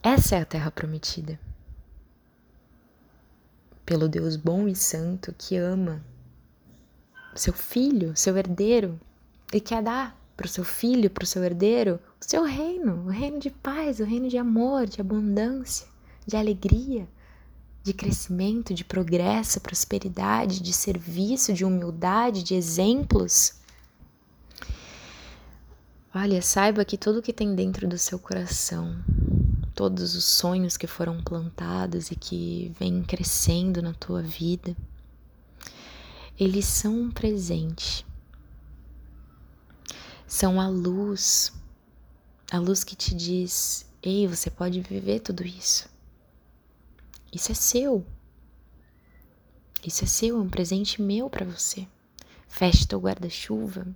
Essa 0.01 0.37
é 0.37 0.41
a 0.41 0.45
terra 0.45 0.71
prometida. 0.71 1.39
Pelo 3.85 4.07
Deus 4.07 4.35
bom 4.35 4.67
e 4.67 4.75
santo 4.75 5.33
que 5.37 5.57
ama 5.57 6.01
seu 7.35 7.53
filho, 7.53 8.15
seu 8.15 8.35
herdeiro, 8.37 8.99
e 9.53 9.59
quer 9.59 9.81
dar 9.81 10.17
para 10.35 10.45
o 10.45 10.49
seu 10.49 10.63
filho, 10.63 11.09
para 11.09 11.23
o 11.23 11.27
seu 11.27 11.43
herdeiro, 11.43 11.99
o 12.21 12.25
seu 12.25 12.43
reino, 12.43 13.05
o 13.05 13.09
reino 13.09 13.39
de 13.39 13.49
paz, 13.49 13.99
o 13.99 14.03
reino 14.03 14.29
de 14.29 14.37
amor, 14.37 14.85
de 14.85 15.01
abundância, 15.01 15.87
de 16.25 16.35
alegria, 16.35 17.07
de 17.87 17.93
crescimento, 17.93 18.73
de 18.73 18.83
progresso, 18.83 19.61
prosperidade, 19.61 20.59
de 20.59 20.73
serviço, 20.73 21.53
de 21.53 21.63
humildade, 21.63 22.43
de 22.43 22.53
exemplos. 22.53 23.53
Olha, 26.13 26.41
saiba 26.41 26.83
que 26.83 26.97
tudo 26.97 27.21
que 27.21 27.31
tem 27.31 27.55
dentro 27.55 27.87
do 27.87 27.97
seu 27.97 28.19
coração, 28.19 29.01
todos 29.73 30.15
os 30.15 30.25
sonhos 30.25 30.75
que 30.75 30.85
foram 30.85 31.23
plantados 31.23 32.11
e 32.11 32.15
que 32.15 32.75
vêm 32.77 33.01
crescendo 33.03 33.81
na 33.81 33.93
tua 33.93 34.21
vida, 34.21 34.75
eles 36.37 36.65
são 36.65 36.93
um 36.93 37.11
presente. 37.11 38.05
São 40.27 40.59
a 40.59 40.67
luz, 40.67 41.53
a 42.51 42.57
luz 42.57 42.83
que 42.83 42.97
te 42.97 43.15
diz: 43.15 43.85
ei, 44.03 44.27
você 44.27 44.49
pode 44.49 44.81
viver 44.81 45.21
tudo 45.21 45.45
isso. 45.45 45.96
Isso 47.31 47.51
é 47.51 47.55
seu. 47.55 48.05
Isso 49.85 50.03
é 50.03 50.07
seu, 50.07 50.37
é 50.37 50.41
um 50.41 50.49
presente 50.49 51.01
meu 51.01 51.29
para 51.29 51.45
você. 51.45 51.87
Feche 52.47 52.87
teu 52.87 52.99
guarda-chuva, 52.99 53.87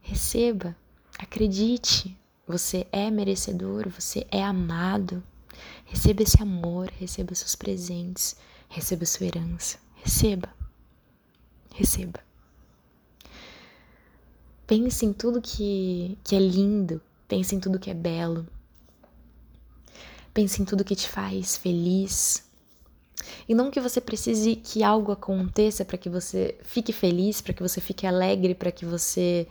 receba, 0.00 0.76
acredite, 1.18 2.16
você 2.46 2.86
é 2.92 3.10
merecedor, 3.10 3.88
você 3.88 4.26
é 4.30 4.42
amado. 4.42 5.22
Receba 5.84 6.22
esse 6.22 6.42
amor, 6.42 6.90
receba 6.98 7.34
seus 7.34 7.54
presentes, 7.54 8.36
receba 8.68 9.04
sua 9.04 9.26
herança. 9.26 9.78
Receba. 9.96 10.48
Receba. 11.74 12.20
Pense 14.66 15.04
em 15.06 15.12
tudo 15.12 15.40
que, 15.40 16.18
que 16.22 16.36
é 16.36 16.38
lindo, 16.38 17.00
pense 17.26 17.54
em 17.54 17.60
tudo 17.60 17.78
que 17.78 17.90
é 17.90 17.94
belo. 17.94 18.46
Pense 20.34 20.60
em 20.60 20.64
tudo 20.64 20.84
que 20.84 20.94
te 20.94 21.08
faz 21.08 21.56
feliz, 21.56 22.47
e 23.48 23.54
não 23.54 23.70
que 23.70 23.80
você 23.80 24.00
precise 24.00 24.56
que 24.56 24.82
algo 24.82 25.12
aconteça 25.12 25.84
para 25.84 25.98
que 25.98 26.08
você 26.08 26.58
fique 26.62 26.92
feliz, 26.92 27.40
para 27.40 27.52
que 27.52 27.62
você 27.62 27.80
fique 27.80 28.06
alegre, 28.06 28.54
para 28.54 28.70
que 28.70 28.84
você 28.84 29.46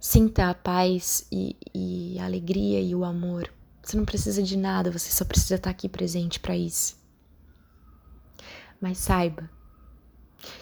sinta 0.00 0.50
a 0.50 0.54
paz 0.54 1.26
e, 1.30 1.56
e, 1.74 2.18
a 2.18 2.24
alegria 2.24 2.80
e 2.80 2.94
o 2.94 3.04
amor. 3.04 3.52
Você 3.82 3.96
não 3.96 4.04
precisa 4.04 4.42
de 4.42 4.56
nada, 4.56 4.90
você 4.90 5.10
só 5.10 5.24
precisa 5.24 5.56
estar 5.56 5.70
aqui 5.70 5.88
presente 5.88 6.40
para 6.40 6.56
isso. 6.56 6.96
Mas 8.80 8.98
saiba 8.98 9.48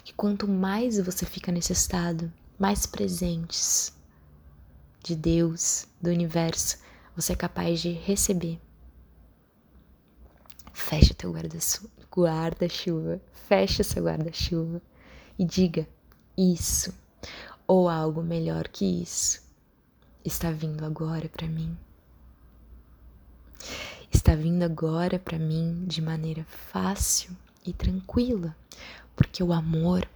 que 0.03 0.13
quanto 0.13 0.47
mais 0.47 0.99
você 0.99 1.25
fica 1.25 1.51
nesse 1.51 1.73
estado, 1.73 2.31
mais 2.57 2.85
presentes 2.85 3.93
de 5.03 5.15
Deus, 5.15 5.87
do 5.99 6.09
universo, 6.09 6.77
você 7.15 7.33
é 7.33 7.35
capaz 7.35 7.81
de 7.81 7.91
receber. 7.91 8.59
Fecha 10.73 11.13
teu 11.13 11.31
guarda-chuva 11.31 13.21
feche 13.51 13.83
seu 13.83 14.05
guarda-chuva 14.05 14.81
e 15.37 15.43
diga 15.43 15.85
isso 16.37 16.93
ou 17.67 17.89
algo 17.89 18.23
melhor 18.23 18.69
que 18.69 18.85
isso 18.85 19.41
está 20.23 20.51
vindo 20.51 20.85
agora 20.85 21.27
para 21.27 21.49
mim. 21.49 21.77
Está 24.09 24.33
vindo 24.35 24.63
agora 24.63 25.19
para 25.19 25.37
mim 25.37 25.83
de 25.85 26.01
maneira 26.01 26.45
fácil 26.45 27.35
e 27.65 27.73
tranquila, 27.73 28.55
porque 29.17 29.43
o 29.43 29.51
amor, 29.51 30.07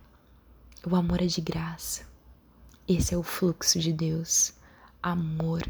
o 0.86 0.96
amor 0.96 1.22
é 1.22 1.26
de 1.26 1.42
graça. 1.42 2.06
Esse 2.88 3.14
é 3.14 3.18
o 3.18 3.24
fluxo 3.24 3.80
de 3.80 3.92
Deus. 3.92 4.54
Amor 5.04 5.62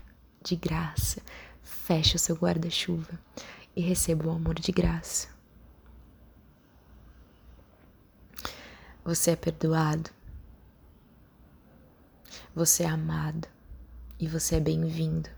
de 0.44 0.56
graça. 0.56 1.20
Feche 1.64 2.16
o 2.16 2.20
seu 2.20 2.36
guarda-chuva 2.36 3.20
e 3.76 3.82
receba 3.82 4.28
o 4.28 4.32
amor 4.32 4.56
de 4.56 4.72
graça. 4.72 5.28
Você 9.04 9.32
é 9.32 9.36
perdoado. 9.36 10.10
Você 12.56 12.84
é 12.84 12.88
amado 12.88 13.48
e 14.18 14.28
você 14.28 14.56
é 14.56 14.60
bem-vindo 14.60 15.30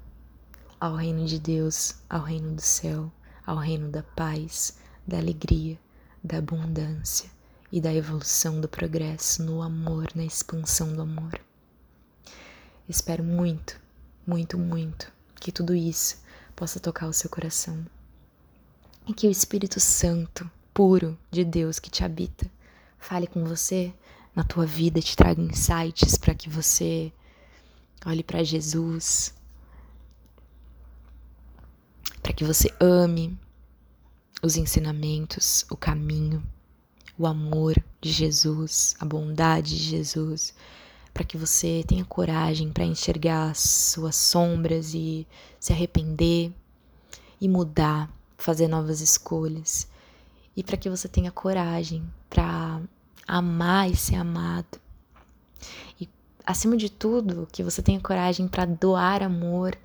ao 0.79 0.95
reino 0.95 1.25
de 1.25 1.39
Deus, 1.39 1.95
ao 2.07 2.21
reino 2.21 2.53
do 2.53 2.61
céu, 2.61 3.11
ao 3.45 3.57
reino 3.57 3.89
da 3.89 4.03
paz, 4.03 4.77
da 5.05 5.17
alegria, 5.17 5.79
da 6.23 6.37
abundância 6.37 7.29
e 7.71 7.81
da 7.81 7.93
evolução 7.93 8.61
do 8.61 8.67
progresso 8.67 9.43
no 9.43 9.63
amor, 9.63 10.09
na 10.13 10.23
expansão 10.23 10.93
do 10.93 11.01
amor. 11.01 11.41
Espero 12.87 13.23
muito, 13.23 13.81
muito, 14.25 14.57
muito 14.57 15.11
que 15.35 15.51
tudo 15.51 15.73
isso 15.73 16.21
possa 16.55 16.79
tocar 16.79 17.07
o 17.07 17.13
seu 17.13 17.29
coração 17.29 17.83
e 19.07 19.13
que 19.13 19.27
o 19.27 19.31
Espírito 19.31 19.79
Santo, 19.79 20.49
puro 20.73 21.17
de 21.31 21.45
Deus 21.45 21.79
que 21.79 21.89
te 21.89 22.03
habita, 22.03 22.49
fale 22.99 23.25
com 23.25 23.45
você 23.45 23.93
na 24.35 24.43
tua 24.43 24.65
vida, 24.65 25.01
te 25.01 25.15
traga 25.15 25.41
insights 25.41 26.17
para 26.17 26.35
que 26.35 26.49
você 26.49 27.11
olhe 28.05 28.23
para 28.23 28.43
Jesus, 28.43 29.33
para 32.21 32.33
que 32.33 32.43
você 32.43 32.69
ame 32.79 33.37
os 34.43 34.57
ensinamentos, 34.57 35.65
o 35.71 35.77
caminho, 35.77 36.43
o 37.17 37.25
amor 37.25 37.81
de 37.99 38.11
Jesus, 38.11 38.95
a 38.99 39.05
bondade 39.05 39.75
de 39.75 39.83
Jesus, 39.83 40.53
para 41.13 41.23
que 41.23 41.37
você 41.37 41.83
tenha 41.87 42.05
coragem 42.05 42.71
para 42.71 42.83
enxergar 42.83 43.49
as 43.49 43.59
suas 43.59 44.15
sombras 44.15 44.93
e 44.93 45.25
se 45.59 45.73
arrepender 45.73 46.51
e 47.41 47.49
mudar, 47.49 48.11
fazer 48.37 48.67
novas 48.67 49.01
escolhas 49.01 49.87
e 50.55 50.63
para 50.63 50.77
que 50.77 50.89
você 50.89 51.07
tenha 51.07 51.31
coragem 51.31 52.03
para 52.29 52.81
amar 53.27 53.89
e 53.89 53.95
ser 53.95 54.15
amado. 54.15 54.79
E 55.99 56.09
acima 56.45 56.77
de 56.77 56.89
tudo, 56.89 57.47
que 57.51 57.63
você 57.63 57.81
tenha 57.81 57.99
coragem 57.99 58.47
para 58.47 58.65
doar 58.65 59.21
amor, 59.23 59.77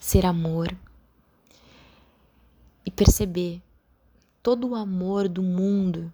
ser 0.00 0.24
amor 0.24 0.74
e 2.84 2.90
perceber 2.90 3.62
todo 4.42 4.68
o 4.68 4.74
amor 4.74 5.28
do 5.28 5.42
mundo 5.42 6.12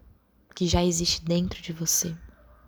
que 0.55 0.67
já 0.67 0.85
existe 0.85 1.23
dentro 1.23 1.63
de 1.63 1.73
você 1.73 2.15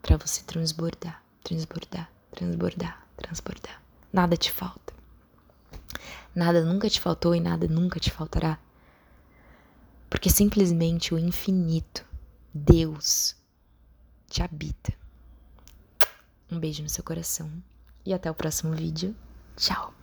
para 0.00 0.16
você 0.16 0.42
transbordar, 0.44 1.22
transbordar, 1.42 2.10
transbordar, 2.30 3.06
transbordar. 3.16 3.82
Nada 4.12 4.36
te 4.36 4.52
falta. 4.52 4.94
Nada 6.34 6.64
nunca 6.64 6.88
te 6.88 7.00
faltou 7.00 7.34
e 7.34 7.40
nada 7.40 7.66
nunca 7.66 7.98
te 7.98 8.10
faltará. 8.10 8.58
Porque 10.08 10.30
simplesmente 10.30 11.12
o 11.14 11.18
infinito, 11.18 12.04
Deus, 12.54 13.36
te 14.28 14.42
habita. 14.42 14.92
Um 16.50 16.58
beijo 16.58 16.82
no 16.82 16.88
seu 16.88 17.04
coração 17.04 17.50
e 18.04 18.14
até 18.14 18.30
o 18.30 18.34
próximo 18.34 18.74
vídeo. 18.74 19.14
Tchau! 19.56 19.97